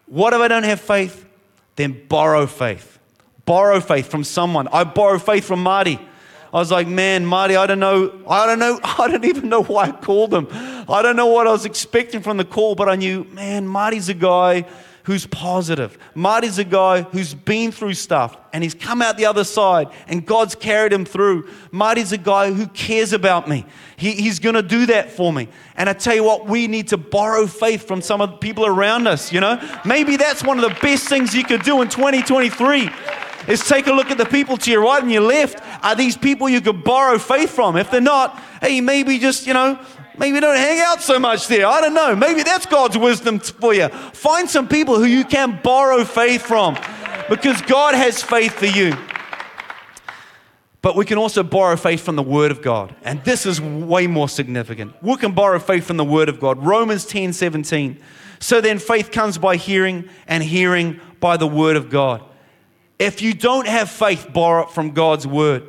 What 0.07 0.33
if 0.35 0.41
I 0.41 0.49
don't 0.49 0.65
have 0.65 0.81
faith? 0.81 1.28
Then 1.79 2.07
borrow 2.09 2.47
faith. 2.47 2.99
Borrow 3.45 3.81
faith 3.81 4.11
from 4.11 4.25
someone. 4.25 4.69
I 4.69 4.85
borrow 4.85 5.19
faith 5.19 5.45
from 5.45 5.63
Marty. 5.63 5.99
I 6.53 6.57
was 6.57 6.73
like, 6.73 6.89
man, 6.89 7.25
Marty, 7.25 7.57
I 7.57 7.67
don't 7.67 7.79
know. 7.79 8.21
I 8.29 8.47
don't 8.47 8.59
know. 8.59 8.81
I 8.85 9.09
don't 9.09 9.25
even 9.25 9.49
know 9.49 9.63
why 9.63 9.85
I 9.85 9.93
called 9.93 10.35
him. 10.35 10.49
I 10.51 11.03
don't 11.03 11.17
know 11.17 11.27
what 11.27 11.47
I 11.47 11.53
was 11.53 11.65
expecting 11.65 12.21
from 12.21 12.37
the 12.37 12.45
call, 12.45 12.75
but 12.75 12.89
I 12.89 12.97
knew, 12.97 13.25
man, 13.25 13.67
Marty's 13.69 14.09
a 14.09 14.15
guy 14.15 14.67
who's 15.09 15.27
positive. 15.27 15.97
Marty's 16.15 16.59
a 16.59 16.65
guy 16.65 17.01
who's 17.01 17.33
been 17.33 17.73
through 17.73 17.95
stuff 17.95 18.37
and 18.53 18.63
he's 18.63 18.75
come 18.75 19.01
out 19.01 19.17
the 19.17 19.25
other 19.25 19.43
side 19.43 19.89
and 20.07 20.27
God's 20.27 20.55
carried 20.55 20.93
him 20.93 21.07
through. 21.07 21.49
Marty's 21.73 22.13
a 22.13 22.19
guy 22.19 22.53
who 22.53 22.67
cares 22.67 23.15
about 23.15 23.49
me. 23.49 23.65
He, 23.97 24.13
he's 24.13 24.39
going 24.39 24.55
to 24.55 24.63
do 24.63 24.85
that 24.85 25.11
for 25.11 25.33
me. 25.33 25.49
And 25.77 25.89
I 25.89 25.95
tell 25.95 26.15
you 26.15 26.25
what, 26.25 26.47
we 26.47 26.67
need 26.67 26.89
to 26.89 26.99
borrow 26.99 27.47
faith 27.47 27.89
from 27.89 28.03
some 28.03 28.21
of 28.21 28.33
the 28.33 28.37
people 28.37 28.67
around 28.67 29.07
us, 29.07 29.33
you 29.33 29.41
know? 29.41 29.59
Maybe 29.83 30.19
that's 30.19 30.45
one 30.45 30.63
of 30.63 30.65
the 30.69 30.79
best 30.83 31.09
things 31.09 31.35
you 31.35 31.43
could 31.43 31.63
do 31.63 31.81
in 31.81 31.89
2023 31.89 32.91
is 33.49 33.67
take 33.67 33.87
a 33.87 33.93
look 33.93 34.11
at 34.11 34.19
the 34.19 34.27
people 34.27 34.59
to 34.59 34.71
your 34.71 34.83
right 34.83 35.03
and 35.03 35.11
your 35.11 35.23
left. 35.23 35.59
Are 35.83 35.97
these 35.97 36.19
people 36.19 36.51
you 36.51 36.61
could 36.61 36.85
borrow 36.85 37.19
faith 37.19 37.49
from? 37.49 37.79
If 37.79 37.91
they're 37.91 38.03
not, 38.03 38.39
hey, 38.61 38.83
maybe 38.83 39.19
just, 39.19 39.47
you 39.47 39.55
know, 39.55 39.83
Maybe 40.19 40.41
don't 40.41 40.57
hang 40.57 40.81
out 40.81 41.01
so 41.01 41.19
much 41.19 41.47
there. 41.47 41.67
I 41.67 41.81
don't 41.81 41.95
know. 41.95 42.17
Maybe 42.17 42.43
that's 42.43 42.67
God's 42.67 42.99
wisdom 42.99 43.39
for 43.39 43.73
you. 43.73 43.89
Find 43.89 44.51
some 44.51 44.69
people 44.69 44.97
who 44.97 45.05
you 45.05 45.25
can 45.25 45.61
borrow 45.63 46.05
faith 46.05 46.43
from 46.43 46.77
because 47.29 47.61
God 47.63 47.95
has 47.95 48.23
faith 48.23 48.53
for 48.55 48.67
you. 48.67 48.97
But 50.81 50.97
we 50.97 51.05
can 51.05 51.19
also 51.19 51.43
borrow 51.43 51.77
faith 51.77 52.01
from 52.01 52.17
the 52.17 52.23
Word 52.23 52.51
of 52.51 52.63
God. 52.63 52.95
And 53.03 53.23
this 53.25 53.47
is 53.47 53.61
way 53.61 54.07
more 54.07 54.29
significant. 54.29 54.95
We 55.03 55.17
can 55.17 55.33
borrow 55.33 55.59
faith 55.59 55.85
from 55.85 55.97
the 55.97 56.05
Word 56.05 56.29
of 56.29 56.41
God. 56.41 56.65
Romans 56.65 57.05
10 57.05 57.33
17. 57.33 58.01
So 58.41 58.61
then 58.61 58.79
faith 58.79 59.11
comes 59.11 59.37
by 59.37 59.57
hearing, 59.57 60.09
and 60.29 60.43
hearing 60.43 61.01
by 61.21 61.37
the 61.37 61.47
Word 61.47 61.77
of 61.77 61.91
God. 61.91 62.23
If 62.99 63.23
you 63.23 63.35
don't 63.35 63.67
have 63.67 63.91
faith, 63.91 64.33
borrow 64.33 64.65
it 64.65 64.71
from 64.71 64.93
God's 64.93 65.27
Word. 65.27 65.65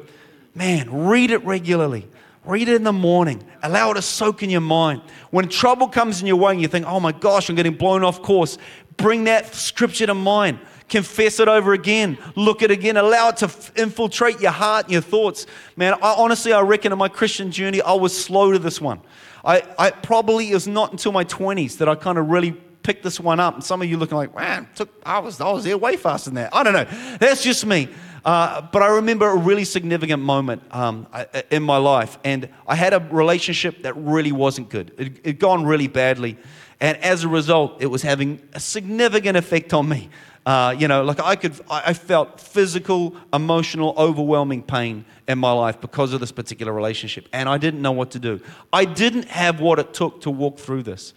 Man, 0.53 1.07
read 1.07 1.31
it 1.31 1.43
regularly. 1.43 2.07
Read 2.45 2.69
it 2.69 2.75
in 2.75 2.83
the 2.83 2.93
morning. 2.93 3.43
Allow 3.61 3.91
it 3.91 3.93
to 3.95 4.01
soak 4.01 4.43
in 4.43 4.49
your 4.49 4.61
mind. 4.61 5.01
When 5.29 5.49
trouble 5.49 5.87
comes 5.87 6.21
in 6.21 6.27
your 6.27 6.37
way 6.37 6.53
and 6.53 6.61
you 6.61 6.67
think, 6.67 6.85
oh 6.87 6.99
my 6.99 7.11
gosh, 7.11 7.49
I'm 7.49 7.55
getting 7.55 7.75
blown 7.75 8.03
off 8.03 8.21
course, 8.21 8.57
bring 8.97 9.25
that 9.25 9.53
scripture 9.53 10.07
to 10.07 10.13
mind. 10.13 10.59
Confess 10.87 11.39
it 11.39 11.47
over 11.47 11.73
again. 11.73 12.17
Look 12.35 12.63
at 12.63 12.71
it 12.71 12.79
again. 12.79 12.97
Allow 12.97 13.29
it 13.29 13.37
to 13.37 13.51
infiltrate 13.75 14.39
your 14.39 14.51
heart 14.51 14.85
and 14.85 14.93
your 14.93 15.01
thoughts. 15.01 15.45
Man, 15.75 15.93
I, 16.01 16.15
honestly, 16.17 16.51
I 16.51 16.61
reckon 16.61 16.91
in 16.91 16.97
my 16.97 17.09
Christian 17.09 17.51
journey, 17.51 17.81
I 17.81 17.93
was 17.93 18.19
slow 18.19 18.51
to 18.51 18.59
this 18.59 18.81
one. 18.81 19.01
I, 19.45 19.63
I 19.77 19.91
probably 19.91 20.49
it 20.49 20.53
was 20.55 20.67
not 20.67 20.91
until 20.91 21.11
my 21.11 21.25
20s 21.25 21.77
that 21.77 21.87
I 21.87 21.95
kind 21.95 22.17
of 22.17 22.29
really 22.29 22.53
picked 22.83 23.03
this 23.03 23.19
one 23.19 23.39
up. 23.39 23.53
And 23.53 23.63
some 23.63 23.83
of 23.83 23.89
you 23.89 23.97
looking 23.97 24.17
like, 24.17 24.35
man, 24.35 24.67
took, 24.73 24.89
I, 25.05 25.19
was, 25.19 25.39
I 25.39 25.51
was 25.51 25.63
there 25.63 25.77
way 25.77 25.95
faster 25.95 26.31
than 26.31 26.35
that. 26.35 26.55
I 26.55 26.63
don't 26.63 26.73
know. 26.73 27.17
That's 27.19 27.43
just 27.43 27.65
me. 27.65 27.89
Uh, 28.25 28.61
but 28.61 28.81
I 28.81 28.87
remember 28.87 29.27
a 29.27 29.35
really 29.35 29.63
significant 29.63 30.21
moment 30.21 30.63
um, 30.71 31.07
in 31.51 31.63
my 31.63 31.77
life, 31.77 32.17
and 32.23 32.49
I 32.67 32.75
had 32.75 32.93
a 32.93 32.99
relationship 33.11 33.83
that 33.83 33.95
really 33.95 34.31
wasn't 34.31 34.69
good. 34.69 34.93
It 34.97 35.25
had 35.25 35.39
gone 35.39 35.65
really 35.65 35.87
badly, 35.87 36.37
and 36.79 36.97
as 36.97 37.23
a 37.23 37.27
result, 37.27 37.81
it 37.81 37.87
was 37.87 38.01
having 38.01 38.41
a 38.53 38.59
significant 38.59 39.37
effect 39.37 39.73
on 39.73 39.87
me. 39.87 40.09
Uh, 40.45 40.73
you 40.77 40.87
know, 40.87 41.03
like 41.03 41.19
I 41.19 41.35
could, 41.35 41.53
I 41.69 41.93
felt 41.93 42.39
physical, 42.39 43.15
emotional, 43.31 43.93
overwhelming 43.97 44.63
pain 44.63 45.05
in 45.27 45.37
my 45.37 45.51
life 45.51 45.79
because 45.79 46.13
of 46.13 46.19
this 46.19 46.31
particular 46.31 46.73
relationship, 46.73 47.27
and 47.31 47.47
I 47.47 47.57
didn't 47.57 47.81
know 47.81 47.91
what 47.91 48.11
to 48.11 48.19
do. 48.19 48.41
I 48.73 48.85
didn't 48.85 49.25
have 49.25 49.59
what 49.59 49.79
it 49.79 49.93
took 49.93 50.21
to 50.21 50.31
walk 50.31 50.57
through 50.57 50.83
this, 50.83 51.13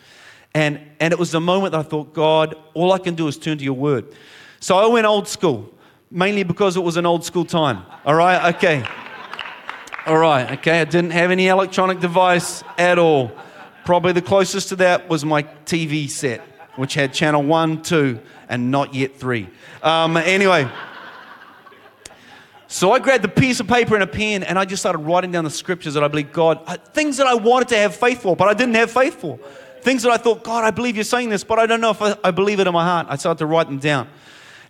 and 0.55 0.81
and 1.01 1.13
it 1.13 1.19
was 1.19 1.33
the 1.33 1.41
moment 1.41 1.73
that 1.73 1.79
I 1.79 1.83
thought, 1.83 2.13
God, 2.13 2.55
all 2.75 2.93
I 2.93 2.99
can 2.99 3.15
do 3.15 3.27
is 3.27 3.37
turn 3.37 3.59
to 3.59 3.65
Your 3.65 3.75
Word. 3.75 4.07
So 4.61 4.77
I 4.77 4.87
went 4.87 5.07
old 5.07 5.27
school 5.27 5.73
mainly 6.13 6.43
because 6.43 6.77
it 6.77 6.81
was 6.81 6.97
an 6.97 7.07
old 7.07 7.25
school 7.25 7.45
time. 7.45 7.83
All 8.05 8.15
right, 8.15 8.55
okay. 8.55 8.85
All 10.07 10.19
right, 10.19 10.53
okay. 10.59 10.81
I 10.81 10.85
didn't 10.85 11.13
have 11.13 11.31
any 11.31 11.49
electronic 11.49 12.01
device 12.01 12.63
at 12.77 12.99
all. 12.99 13.33
Probably 13.85 14.13
the 14.13 14.23
closest 14.23 14.69
to 14.69 14.77
that 14.77 15.09
was 15.09 15.25
my 15.25 15.43
TV 15.65 16.09
set, 16.09 16.41
which 16.77 16.95
had 16.95 17.13
channel 17.13 17.43
one, 17.43 17.83
two, 17.83 18.21
and 18.49 18.71
not 18.71 18.95
yet 18.95 19.17
three. 19.17 19.49
Um, 19.83 20.17
anyway, 20.17 20.71
So 22.73 22.91
I 22.93 23.01
grabbed 23.01 23.23
a 23.25 23.29
piece 23.29 23.61
of 23.61 23.69
paper 23.69 23.93
and 23.93 24.03
a 24.03 24.07
pen 24.07 24.43
and 24.43 24.59
I 24.59 24.65
just 24.65 24.81
started 24.81 25.01
writing 25.01 25.31
down 25.31 25.45
the 25.45 25.51
scriptures 25.51 25.93
that 25.93 26.03
I 26.03 26.09
believe 26.09 26.33
God, 26.33 26.59
uh, 26.67 26.79
things 26.79 27.19
that 27.19 27.27
I 27.27 27.35
wanted 27.35 27.69
to 27.69 27.77
have 27.77 27.95
faith 27.95 28.23
for, 28.23 28.35
but 28.35 28.49
I 28.49 28.55
didn't 28.55 28.77
have 28.77 28.91
faith 28.91 29.21
for. 29.21 29.39
Things 29.83 30.05
that 30.05 30.11
I 30.11 30.17
thought, 30.17 30.43
God, 30.43 30.65
I 30.65 30.71
believe 30.71 30.97
you're 30.97 31.05
saying 31.05 31.29
this, 31.29 31.45
but 31.45 31.59
I 31.59 31.67
don't 31.67 31.83
know 31.83 31.91
if 31.91 32.01
I, 32.01 32.17
I 32.25 32.31
believe 32.31 32.61
it 32.61 32.67
in 32.67 32.73
my 32.73 32.83
heart. 32.83 33.09
I 33.11 33.17
started 33.17 33.41
to 33.41 33.47
write 33.47 33.67
them 33.67 33.79
down. 33.79 34.09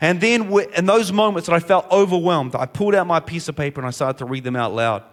And 0.03 0.21
then 0.21 0.53
in 0.75 0.87
those 0.87 1.12
moments 1.12 1.49
that 1.49 1.55
I 1.55 1.61
felt 1.61 1.88
overwhelmed, 1.93 2.57
I 2.57 2.67
pulled 2.67 2.97
out 2.97 3.07
my 3.07 3.21
piece 3.21 3.49
of 3.49 3.55
paper 3.55 3.81
and 3.81 3.87
I 3.87 3.93
started 3.93 4.19
to 4.19 4.25
read 4.25 4.43
them 4.43 4.57
out 4.57 4.75
loud. 4.75 5.05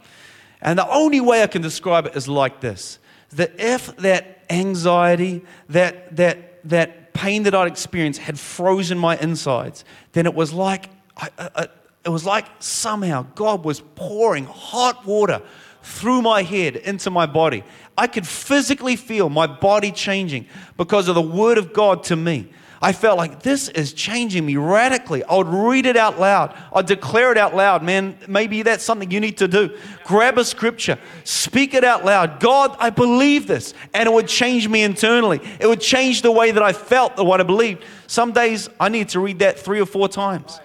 And 0.62 0.80
the 0.80 0.90
only 0.90 1.22
way 1.22 1.44
I 1.44 1.48
can 1.48 1.62
describe 1.62 2.08
it 2.08 2.16
is 2.16 2.28
like 2.28 2.60
this 2.60 2.98
that 3.30 3.52
if 3.60 3.96
that 3.98 4.44
anxiety, 4.50 5.46
that, 5.70 6.16
that, 6.16 6.68
that 6.68 7.14
pain 7.14 7.44
that 7.44 7.54
I'd 7.54 7.68
experienced 7.68 8.20
had 8.20 8.40
frozen 8.40 8.98
my 8.98 9.16
insides, 9.18 9.86
then 10.14 10.26
it 10.26 10.34
was 10.34 10.52
like 10.52 10.90
I, 11.16 11.30
I, 11.38 11.68
it 12.04 12.10
was 12.10 12.26
like 12.26 12.48
somehow 12.58 13.28
God 13.36 13.64
was 13.64 13.82
pouring 13.94 14.46
hot 14.46 15.06
water 15.06 15.44
through 15.84 16.24
my 16.24 16.42
head 16.42 16.76
into 16.76 17.12
my 17.12 17.28
body. 17.28 17.64
I 17.96 18.08
could 18.08 18.26
physically 18.26 18.96
feel 18.96 19.30
my 19.30 19.46
body 19.46 19.92
changing 19.92 20.48
because 20.78 21.08
of 21.08 21.14
the 21.14 21.22
word 21.22 21.60
of 21.60 21.74
God 21.74 22.04
to 22.06 22.16
me. 22.16 22.50
I 22.82 22.94
felt 22.94 23.18
like 23.18 23.42
this 23.42 23.68
is 23.68 23.92
changing 23.92 24.46
me 24.46 24.56
radically. 24.56 25.22
I 25.24 25.36
would 25.36 25.48
read 25.48 25.86
it 25.86 25.98
out 25.98 26.18
loud. 26.18 26.56
I'd 26.72 26.86
declare 26.86 27.32
it 27.32 27.38
out 27.38 27.54
loud. 27.54 27.84
Man, 27.84 28.18
maybe 28.28 28.62
that's 28.62 28.84
something 28.84 29.12
you 29.12 29.20
need 29.20 29.38
to 29.40 29.50
do. 29.50 29.78
Grab 30.06 30.38
a 30.38 30.46
scripture, 30.46 30.98
speak 31.26 31.74
it 31.74 31.84
out 31.84 32.06
loud. 32.06 32.40
God, 32.40 32.78
I 32.80 32.90
believe 32.90 33.48
this. 33.48 33.74
And 33.94 34.08
it 34.08 34.14
would 34.14 34.30
change 34.30 34.70
me 34.70 34.84
internally. 34.84 35.42
It 35.60 35.68
would 35.68 35.82
change 35.82 36.22
the 36.22 36.32
way 36.32 36.52
that 36.52 36.64
I 36.64 36.72
felt 36.72 37.20
or 37.20 37.26
what 37.26 37.42
I 37.42 37.44
believed. 37.44 37.84
Some 38.08 38.32
days 38.32 38.70
I 38.80 38.88
need 38.88 39.10
to 39.10 39.20
read 39.20 39.40
that 39.40 39.60
three 39.60 39.82
or 39.82 39.86
four 39.86 40.08
times. 40.08 40.60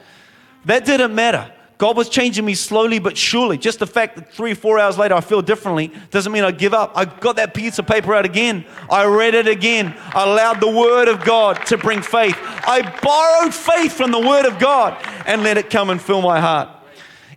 That 0.66 0.85
didn't 0.85 1.14
matter. 1.14 1.50
God 1.85 1.99
was 1.99 2.09
changing 2.09 2.47
me 2.47 2.55
slowly 2.55 2.99
but 2.99 3.14
surely. 3.14 3.59
Just 3.59 3.79
the 3.79 3.87
fact 3.87 4.16
that 4.16 4.33
three 4.33 4.55
four 4.55 4.79
hours 4.79 4.97
later 4.97 5.14
I 5.16 5.20
feel 5.20 5.42
differently 5.42 5.92
doesn't 6.11 6.33
mean 6.33 6.42
I 6.42 6.51
give 6.51 6.73
up. 6.73 6.92
I 6.94 7.05
got 7.05 7.37
that 7.37 7.53
piece 7.53 7.79
of 7.79 7.87
paper 7.87 8.14
out 8.14 8.25
again. 8.25 8.64
I 8.90 9.05
read 9.05 9.35
it 9.35 9.47
again. 9.47 9.94
I 10.14 10.25
allowed 10.25 10.62
the 10.62 10.70
Word 10.70 11.09
of 11.09 11.23
God 11.27 11.66
to 11.66 11.77
bring 11.77 12.01
faith. 12.01 12.38
I 12.40 12.81
borrowed 13.03 13.53
faith 13.53 13.92
from 13.92 14.12
the 14.12 14.18
Word 14.18 14.47
of 14.47 14.59
God 14.59 14.97
and 15.27 15.42
let 15.42 15.59
it 15.59 15.68
come 15.68 15.90
and 15.90 16.01
fill 16.01 16.23
my 16.23 16.40
heart. 16.40 16.70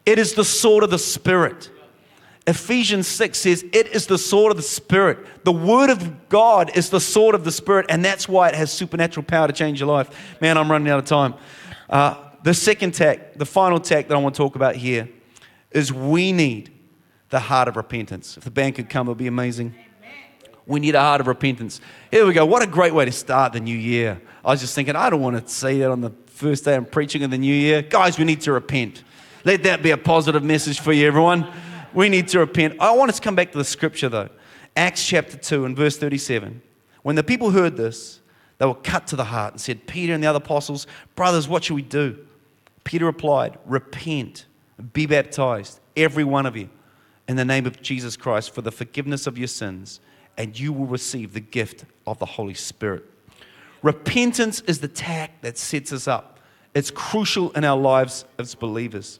It 0.06 0.18
is 0.18 0.34
the 0.34 0.46
sword 0.46 0.86
of 0.86 0.92
the 0.92 0.98
Spirit. 0.98 1.70
Ephesians 2.48 3.06
6 3.06 3.38
says, 3.38 3.66
It 3.74 3.88
is 3.88 4.08
the 4.08 4.18
sword 4.18 4.52
of 4.52 4.56
the 4.56 4.64
Spirit. 4.64 5.44
The 5.44 5.52
Word 5.52 5.90
of 5.90 6.30
God 6.30 6.72
is 6.78 6.90
the 6.90 7.02
sword 7.02 7.36
of 7.36 7.44
the 7.44 7.52
Spirit, 7.52 7.88
and 7.90 8.06
that's 8.06 8.30
why 8.30 8.48
it 8.48 8.56
has 8.56 8.72
supernatural 8.72 9.26
power 9.26 9.48
to 9.48 9.54
change 9.54 9.82
your 9.82 9.90
life. 9.90 10.38
Man, 10.40 10.58
I'm 10.58 10.72
running 10.72 10.88
out 10.88 11.00
of 11.00 11.06
time. 11.06 11.34
Uh, 11.90 12.24
the 12.48 12.54
second 12.54 12.94
tack, 12.94 13.34
the 13.34 13.46
final 13.46 13.78
tack 13.78 14.08
that 14.08 14.16
I 14.16 14.18
want 14.20 14.34
to 14.34 14.38
talk 14.38 14.56
about 14.56 14.78
here 14.78 15.10
is 15.70 15.92
we 15.92 16.32
need 16.32 16.72
the 17.28 17.42
heart 17.42 17.68
of 17.68 17.76
repentance. 17.76 18.38
If 18.38 18.46
the 18.46 18.52
band 18.52 18.76
could 18.76 18.90
come, 18.90 19.08
it 19.08 19.10
would 19.10 19.18
be 19.18 19.28
amazing. 19.28 19.76
We 20.66 20.80
need 20.80 20.96
a 20.96 21.02
heart 21.02 21.20
of 21.20 21.28
repentance. 21.28 21.82
Here 22.10 22.26
we 22.26 22.32
go. 22.32 22.46
What 22.46 22.64
a 22.64 22.68
great 22.68 22.94
way 22.94 23.04
to 23.04 23.12
start 23.12 23.52
the 23.52 23.60
new 23.60 23.76
year. 23.76 24.22
I 24.46 24.52
was 24.52 24.62
just 24.62 24.76
thinking, 24.76 24.96
I 24.96 25.10
don't 25.10 25.20
want 25.20 25.46
to 25.46 25.54
say 25.54 25.80
that 25.80 25.92
on 25.92 26.00
the 26.00 26.12
first 26.28 26.64
day 26.64 26.76
I'm 26.76 26.86
preaching 26.86 27.22
in 27.22 27.32
the 27.32 27.38
new 27.38 27.54
year. 27.54 27.82
Guys, 27.82 28.18
we 28.18 28.24
need 28.24 28.40
to 28.42 28.54
repent. 28.54 29.04
Let 29.44 29.64
that 29.64 29.84
be 29.84 29.92
a 29.92 29.98
positive 29.98 30.42
message 30.42 30.80
for 30.80 30.94
you, 30.94 31.06
everyone. 31.06 31.52
We 31.94 32.08
need 32.08 32.30
to 32.30 32.40
repent. 32.40 32.78
I 32.80 32.96
want 32.96 33.10
us 33.10 33.18
to 33.18 33.22
come 33.22 33.36
back 33.36 33.52
to 33.52 33.58
the 33.58 33.66
scripture, 33.66 34.08
though. 34.08 34.30
Acts 34.74 35.06
chapter 35.06 35.36
2 35.36 35.66
and 35.66 35.76
verse 35.76 35.98
37. 35.98 36.62
When 37.02 37.18
the 37.18 37.24
people 37.24 37.52
heard 37.52 37.76
this, 37.76 38.22
they 38.58 38.66
were 38.66 38.74
cut 38.74 39.06
to 39.08 39.18
the 39.18 39.26
heart 39.26 39.54
and 39.56 39.60
said, 39.60 39.86
Peter 39.86 40.14
and 40.14 40.24
the 40.24 40.28
other 40.28 40.38
apostles, 40.38 40.88
brothers, 41.14 41.50
what 41.50 41.66
should 41.66 41.76
we 41.76 41.82
do? 41.82 42.24
Peter 42.88 43.06
replied, 43.06 43.60
Repent, 43.66 44.46
be 44.94 45.06
baptized, 45.06 45.82
every 45.98 46.24
one 46.24 46.46
of 46.46 46.56
you, 46.56 46.70
in 47.28 47.36
the 47.36 47.44
name 47.44 47.66
of 47.66 47.82
Jesus 47.82 48.16
Christ 48.16 48.56
for 48.56 48.62
the 48.62 48.72
forgiveness 48.72 49.28
of 49.28 49.38
your 49.38 49.50
sins, 49.50 50.00
and 50.38 50.58
you 50.58 50.72
will 50.72 50.86
receive 50.86 51.34
the 51.34 51.42
gift 51.42 51.84
of 52.08 52.18
the 52.20 52.26
Holy 52.26 52.54
Spirit. 52.54 53.04
Repentance 53.82 54.62
is 54.62 54.80
the 54.80 54.88
tack 54.88 55.42
that 55.42 55.58
sets 55.58 55.92
us 55.92 56.08
up, 56.08 56.40
it's 56.74 56.90
crucial 56.90 57.52
in 57.52 57.66
our 57.66 57.78
lives 57.78 58.24
as 58.40 58.56
believers. 58.56 59.20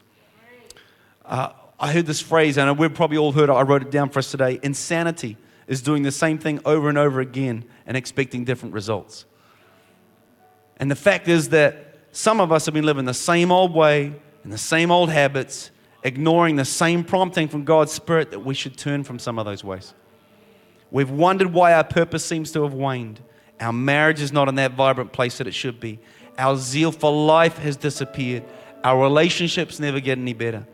Uh, 1.26 1.50
I 1.78 1.92
heard 1.92 2.06
this 2.06 2.22
phrase, 2.22 2.58
and 2.58 2.80
we've 2.80 2.94
probably 2.94 3.18
all 3.18 3.34
heard 3.34 3.50
it. 3.50 3.54
I 3.54 3.64
wrote 3.64 3.82
it 3.82 3.92
down 3.92 4.12
for 4.12 4.20
us 4.20 4.32
today. 4.32 4.62
Insanity 4.64 5.36
is 5.68 5.82
doing 5.82 6.04
the 6.04 6.12
same 6.14 6.38
thing 6.38 6.62
over 6.64 6.88
and 6.88 6.98
over 6.98 7.20
again 7.20 7.66
and 7.86 7.98
expecting 7.98 8.46
different 8.46 8.74
results. 8.74 9.26
And 10.78 10.90
the 10.90 10.96
fact 10.96 11.28
is 11.28 11.50
that 11.50 11.87
some 12.18 12.42
of 12.42 12.52
us 12.52 12.66
have 12.66 12.74
been 12.74 12.84
living 12.84 13.06
the 13.06 13.14
same 13.14 13.52
old 13.52 13.76
way 13.76 14.12
and 14.44 14.52
the 14.52 14.58
same 14.58 14.90
old 14.90 15.12
habits, 15.12 15.70
ignoring 16.02 16.56
the 16.56 16.66
same 16.66 17.04
prompting 17.04 17.48
from 17.48 17.64
God's 17.64 17.92
Spirit 17.92 18.32
that 18.32 18.40
we 18.40 18.56
should 18.56 18.76
turn 18.76 19.04
from 19.04 19.20
some 19.20 19.38
of 19.38 19.46
those 19.46 19.64
ways. 19.64 19.94
We've 20.90 21.12
wondered 21.12 21.54
why 21.54 21.74
our 21.74 21.84
purpose 21.84 22.26
seems 22.26 22.52
to 22.54 22.64
have 22.64 22.74
waned. 22.74 23.22
Our 23.60 23.72
marriage 23.72 24.20
is 24.20 24.32
not 24.32 24.50
in 24.50 24.56
that 24.56 24.72
vibrant 24.72 25.14
place 25.14 25.38
that 25.38 25.46
it 25.46 25.54
should 25.54 25.80
be. 25.80 26.00
Our 26.40 26.58
zeal 26.58 26.92
for 26.92 27.12
life 27.12 27.60
has 27.60 27.78
disappeared. 27.78 28.44
Our 28.84 29.00
relationships 29.00 29.80
never 29.80 30.00
get 30.00 30.18
any 30.18 30.34
better. 30.34 30.66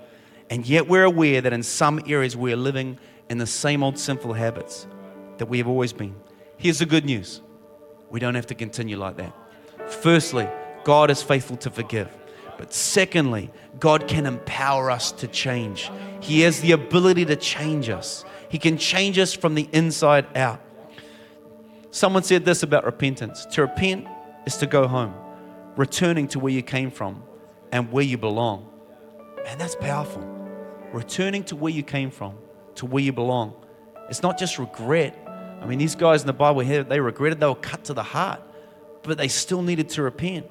And 0.49 0.65
yet 0.65 0.87
we're 0.87 1.03
aware 1.03 1.41
that 1.41 1.51
in 1.51 1.61
some 1.61 2.01
areas 2.07 2.37
we're 2.37 2.55
living 2.55 2.97
in 3.29 3.37
the 3.37 3.47
same 3.47 3.83
old 3.83 3.99
sinful 3.99 4.31
habits 4.31 4.87
that 5.39 5.47
we 5.47 5.57
have 5.57 5.67
always 5.67 5.91
been. 5.91 6.15
Here's 6.55 6.79
the 6.79 6.85
good 6.85 7.03
news 7.03 7.41
we 8.09 8.21
don't 8.21 8.35
have 8.35 8.47
to 8.47 8.55
continue 8.55 8.95
like 8.95 9.17
that. 9.17 9.35
Firstly, 9.89 10.47
God 10.83 11.09
is 11.09 11.21
faithful 11.21 11.57
to 11.57 11.69
forgive. 11.69 12.09
But 12.57 12.73
secondly, 12.73 13.51
God 13.79 14.07
can 14.07 14.25
empower 14.25 14.91
us 14.91 15.11
to 15.13 15.27
change. 15.27 15.91
He 16.21 16.41
has 16.41 16.61
the 16.61 16.71
ability 16.71 17.25
to 17.25 17.35
change 17.35 17.89
us, 17.89 18.25
He 18.49 18.57
can 18.57 18.77
change 18.77 19.17
us 19.17 19.33
from 19.33 19.55
the 19.55 19.67
inside 19.73 20.25
out. 20.37 20.61
Someone 21.91 22.23
said 22.23 22.43
this 22.45 22.63
about 22.63 22.85
repentance 22.85 23.45
to 23.47 23.61
repent 23.61 24.07
is 24.45 24.57
to 24.57 24.65
go 24.65 24.87
home, 24.87 25.13
returning 25.75 26.27
to 26.29 26.39
where 26.39 26.51
you 26.51 26.63
came 26.63 26.89
from 26.89 27.23
and 27.71 27.91
where 27.91 28.03
you 28.03 28.17
belong. 28.17 28.67
Man, 29.43 29.57
that's 29.57 29.75
powerful. 29.75 30.21
Returning 30.91 31.43
to 31.45 31.55
where 31.55 31.71
you 31.71 31.83
came 31.83 32.09
from, 32.09 32.35
to 32.75 32.85
where 32.85 33.03
you 33.03 33.13
belong. 33.13 33.53
It's 34.09 34.23
not 34.23 34.37
just 34.37 34.57
regret. 34.57 35.19
I 35.61 35.65
mean, 35.65 35.79
these 35.79 35.95
guys 35.95 36.21
in 36.21 36.27
the 36.27 36.33
Bible 36.33 36.61
here, 36.61 36.83
they 36.83 36.99
regretted, 36.99 37.39
they 37.39 37.47
were 37.47 37.55
cut 37.55 37.83
to 37.85 37.93
the 37.93 38.03
heart, 38.03 38.41
but 39.01 39.17
they 39.17 39.27
still 39.27 39.61
needed 39.61 39.89
to 39.89 40.01
repent 40.03 40.47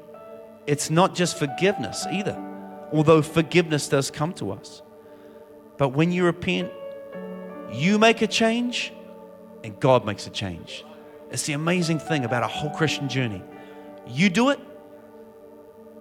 it's 0.66 0.90
not 0.90 1.14
just 1.14 1.38
forgiveness 1.38 2.06
either, 2.10 2.36
although 2.92 3.22
forgiveness 3.22 3.88
does 3.88 4.10
come 4.10 4.32
to 4.34 4.52
us. 4.52 4.82
But 5.78 5.90
when 5.90 6.12
you 6.12 6.24
repent, 6.24 6.70
you 7.72 7.98
make 7.98 8.22
a 8.22 8.26
change 8.26 8.92
and 9.64 9.78
God 9.80 10.04
makes 10.04 10.26
a 10.26 10.30
change. 10.30 10.84
It's 11.30 11.44
the 11.44 11.54
amazing 11.54 11.98
thing 11.98 12.24
about 12.24 12.42
a 12.42 12.46
whole 12.46 12.70
Christian 12.70 13.08
journey. 13.08 13.42
You 14.06 14.28
do 14.28 14.50
it 14.50 14.60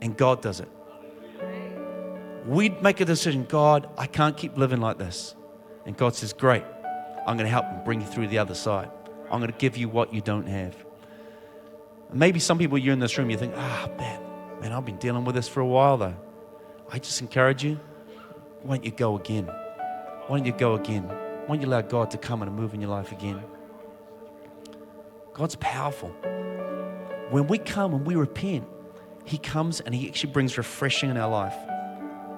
and 0.01 0.15
God 0.17 0.41
does 0.41 0.59
it. 0.59 0.69
We 2.45 2.69
make 2.69 2.99
a 2.99 3.05
decision 3.05 3.45
God, 3.47 3.87
I 3.97 4.07
can't 4.07 4.35
keep 4.35 4.57
living 4.57 4.81
like 4.81 4.97
this. 4.97 5.35
And 5.85 5.95
God 5.95 6.15
says, 6.15 6.33
Great, 6.33 6.63
I'm 7.25 7.37
going 7.37 7.45
to 7.45 7.51
help 7.51 7.65
and 7.65 7.83
bring 7.83 8.01
you 8.01 8.07
through 8.07 8.27
the 8.27 8.39
other 8.39 8.55
side. 8.55 8.89
I'm 9.31 9.39
going 9.39 9.51
to 9.51 9.57
give 9.57 9.77
you 9.77 9.87
what 9.87 10.13
you 10.13 10.21
don't 10.21 10.47
have. 10.47 10.75
Maybe 12.11 12.39
some 12.39 12.57
people 12.57 12.77
you're 12.77 12.93
in 12.93 12.99
this 12.99 13.17
room, 13.17 13.29
you 13.29 13.37
think, 13.37 13.53
ah, 13.55 13.87
oh, 13.87 13.97
man, 13.97 14.21
Man, 14.61 14.73
I've 14.73 14.85
been 14.85 14.97
dealing 14.97 15.25
with 15.25 15.33
this 15.33 15.47
for 15.47 15.61
a 15.61 15.65
while 15.65 15.97
though. 15.97 16.15
I 16.91 16.99
just 16.99 17.19
encourage 17.19 17.63
you, 17.63 17.79
why 18.61 18.75
don't 18.75 18.85
you 18.85 18.91
go 18.91 19.17
again? 19.17 19.47
Why 20.27 20.37
don't 20.37 20.45
you 20.45 20.51
go 20.51 20.75
again? 20.75 21.03
Why 21.03 21.55
don't 21.55 21.61
you 21.61 21.67
allow 21.67 21.81
God 21.81 22.11
to 22.11 22.19
come 22.19 22.43
and 22.43 22.55
move 22.55 22.75
in 22.75 22.79
your 22.79 22.91
life 22.91 23.11
again? 23.11 23.41
God's 25.33 25.55
powerful. 25.55 26.09
When 27.31 27.47
we 27.47 27.57
come 27.57 27.95
and 27.95 28.05
we 28.05 28.13
repent, 28.13 28.67
He 29.25 29.39
comes 29.39 29.79
and 29.81 29.95
He 29.95 30.07
actually 30.07 30.31
brings 30.31 30.55
refreshing 30.59 31.09
in 31.09 31.17
our 31.17 31.29
life. 31.29 31.55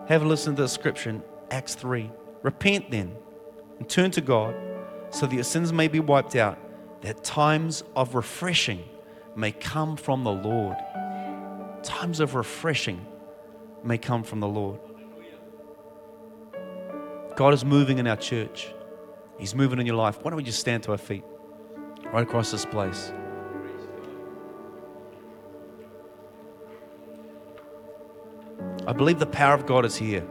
Have 0.08 0.22
a 0.22 0.26
listen 0.26 0.56
to 0.56 0.62
the 0.62 0.70
scripture 0.70 1.10
in 1.10 1.24
Acts 1.52 1.76
3. 1.76 2.10
Repent 2.42 2.90
then 2.90 3.18
and 3.80 3.90
turn 3.90 4.12
to 4.12 4.22
God 4.22 4.56
so 5.10 5.26
that 5.26 5.36
your 5.36 5.44
sins 5.44 5.74
may 5.74 5.90
be 5.90 6.00
wiped 6.00 6.38
out, 6.38 6.58
that 7.02 7.22
times 7.26 7.84
of 7.98 8.16
refreshing 8.16 8.82
may 9.36 9.52
come 9.52 9.98
from 9.98 10.24
the 10.24 10.32
Lord 10.32 10.78
times 11.84 12.20
of 12.20 12.36
refreshing 12.36 13.06
may 13.84 13.98
come 13.98 14.24
from 14.24 14.40
the 14.40 14.48
Lord. 14.48 14.80
God 17.36 17.54
is 17.54 17.66
moving 17.66 17.98
in 17.98 18.08
our 18.08 18.16
church. 18.16 18.74
He's 19.38 19.56
moving 19.56 19.80
in 19.80 19.86
your 19.86 19.96
life. 19.96 20.18
Why 20.22 20.30
don't 20.30 20.38
we 20.38 20.44
just 20.44 20.60
stand 20.60 20.84
to 20.84 20.92
our 20.92 20.98
feet 20.98 21.24
right 22.12 22.24
across 22.24 22.52
this 22.52 22.66
place? 22.66 23.12
I 28.86 28.94
believe 28.94 29.20
the 29.20 29.26
power 29.26 29.54
of 29.54 29.66
God 29.66 29.86
is 29.86 29.96
here. 29.96 30.26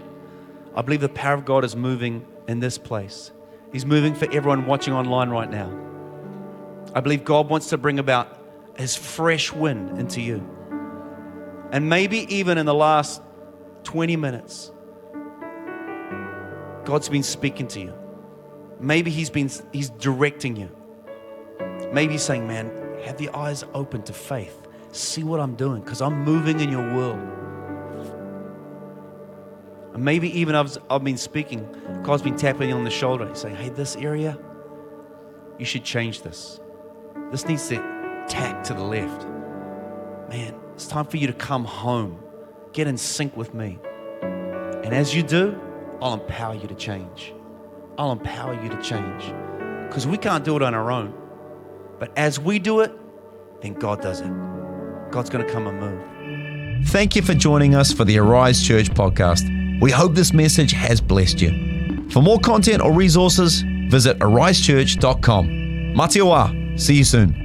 I 0.75 0.83
believe 0.83 1.01
the 1.01 1.09
power 1.09 1.35
of 1.35 1.45
God 1.45 1.65
is 1.65 1.75
moving 1.75 2.27
in 2.49 2.61
this 2.61 2.79
place. 2.79 3.33
He's 3.73 3.87
moving 3.87 4.15
for 4.15 4.27
everyone 4.33 4.67
watching 4.67 4.95
online 4.95 5.31
right 5.31 5.51
now. 5.51 5.71
I 6.95 7.01
believe 7.01 7.25
God 7.25 7.49
wants 7.49 7.69
to 7.71 7.79
bring 7.79 7.99
about 7.99 8.39
His 8.77 8.95
fresh 8.95 9.53
wind 9.53 9.99
into 9.99 10.21
you. 10.21 10.47
And 11.73 11.89
maybe 11.89 12.33
even 12.33 12.59
in 12.59 12.67
the 12.67 12.75
last 12.75 13.23
20 13.85 14.17
minutes, 14.17 14.71
God's 16.85 17.09
been 17.09 17.23
speaking 17.23 17.67
to 17.69 17.81
you. 17.81 17.95
Maybe 18.79 19.11
He's 19.11 19.31
been 19.31 19.51
He's 19.73 19.89
directing 19.91 20.55
you. 20.57 20.71
Maybe 21.93 22.13
He's 22.15 22.23
saying, 22.23 22.47
Man, 22.47 22.71
have 23.05 23.17
the 23.17 23.31
eyes 23.31 23.65
open 23.73 24.03
to 24.03 24.13
faith. 24.13 24.69
See 24.93 25.25
what 25.25 25.41
I'm 25.41 25.55
doing, 25.55 25.81
because 25.81 26.03
I'm 26.03 26.23
moving 26.25 26.61
in 26.61 26.71
your 26.71 26.95
world. 26.95 27.21
And 29.95 30.05
maybe 30.05 30.39
even 30.39 30.55
I've, 30.55 30.77
I've 30.91 31.05
been 31.05 31.17
speaking, 31.19 31.67
God's 32.03 32.23
been 32.23 32.37
tapping 32.37 32.69
you 32.69 32.75
on 32.75 32.85
the 32.85 32.91
shoulder 32.91 33.25
and 33.25 33.37
saying, 33.37 33.57
Hey, 33.57 33.71
this 33.71 33.97
area, 33.97 34.39
you 35.59 35.65
should 35.65 35.85
change 35.85 36.21
this. 36.21 36.61
This 37.31 37.47
needs 37.47 37.67
to 37.69 37.77
tack 38.29 38.63
to 38.65 38.75
the 38.75 38.83
left. 38.83 39.27
Man, 40.29 40.55
it's 40.83 40.91
time 40.91 41.07
for 41.07 41.17
you 41.17 41.29
to 41.29 41.33
come 41.33 41.65
home. 41.65 42.19
Get 42.73 42.89
in 42.89 42.99
sync 42.99 43.37
with 43.37 43.55
me. 43.55 43.79
And 44.23 44.93
as 44.93 45.15
you 45.15 45.23
do, 45.23 45.61
I'll 46.01 46.15
empower 46.15 46.55
you 46.57 46.67
to 46.67 46.75
change. 46.75 47.33
I'll 47.99 48.11
empower 48.11 48.61
you 48.61 48.69
to 48.69 48.83
change. 48.83 49.33
Because 49.87 50.09
we 50.09 50.19
can't 50.19 50.45
do 50.45 50.57
it 50.57 50.63
on 50.63 50.75
our 50.75 50.91
own. 50.91 51.15
But 52.01 52.11
as 52.19 52.41
we 52.41 52.59
do 52.59 52.81
it, 52.81 52.93
then 53.61 53.75
God 53.75 54.01
does 54.01 54.21
it. 54.23 54.33
God's 55.13 55.31
going 55.31 55.47
to 55.47 55.53
come 55.53 55.69
and 55.69 55.79
move. 55.79 56.89
Thank 56.89 57.15
you 57.15 57.23
for 57.23 57.35
joining 57.35 57.77
us 57.77 57.93
for 57.93 58.05
the 58.05 58.19
Arise 58.19 58.61
Church 58.61 58.91
podcast. 58.91 59.49
We 59.81 59.93
hope 59.93 60.15
this 60.15 60.33
message 60.33 60.73
has 60.73 61.01
blessed 61.01 61.41
you. 61.41 62.09
For 62.11 62.21
more 62.21 62.41
content 62.41 62.83
or 62.83 62.93
resources, 62.93 63.63
visit 63.89 64.19
arisechurch.com. 64.19 65.47
Matiwa. 65.95 66.81
See 66.81 66.95
you 66.97 67.05
soon. 67.05 67.42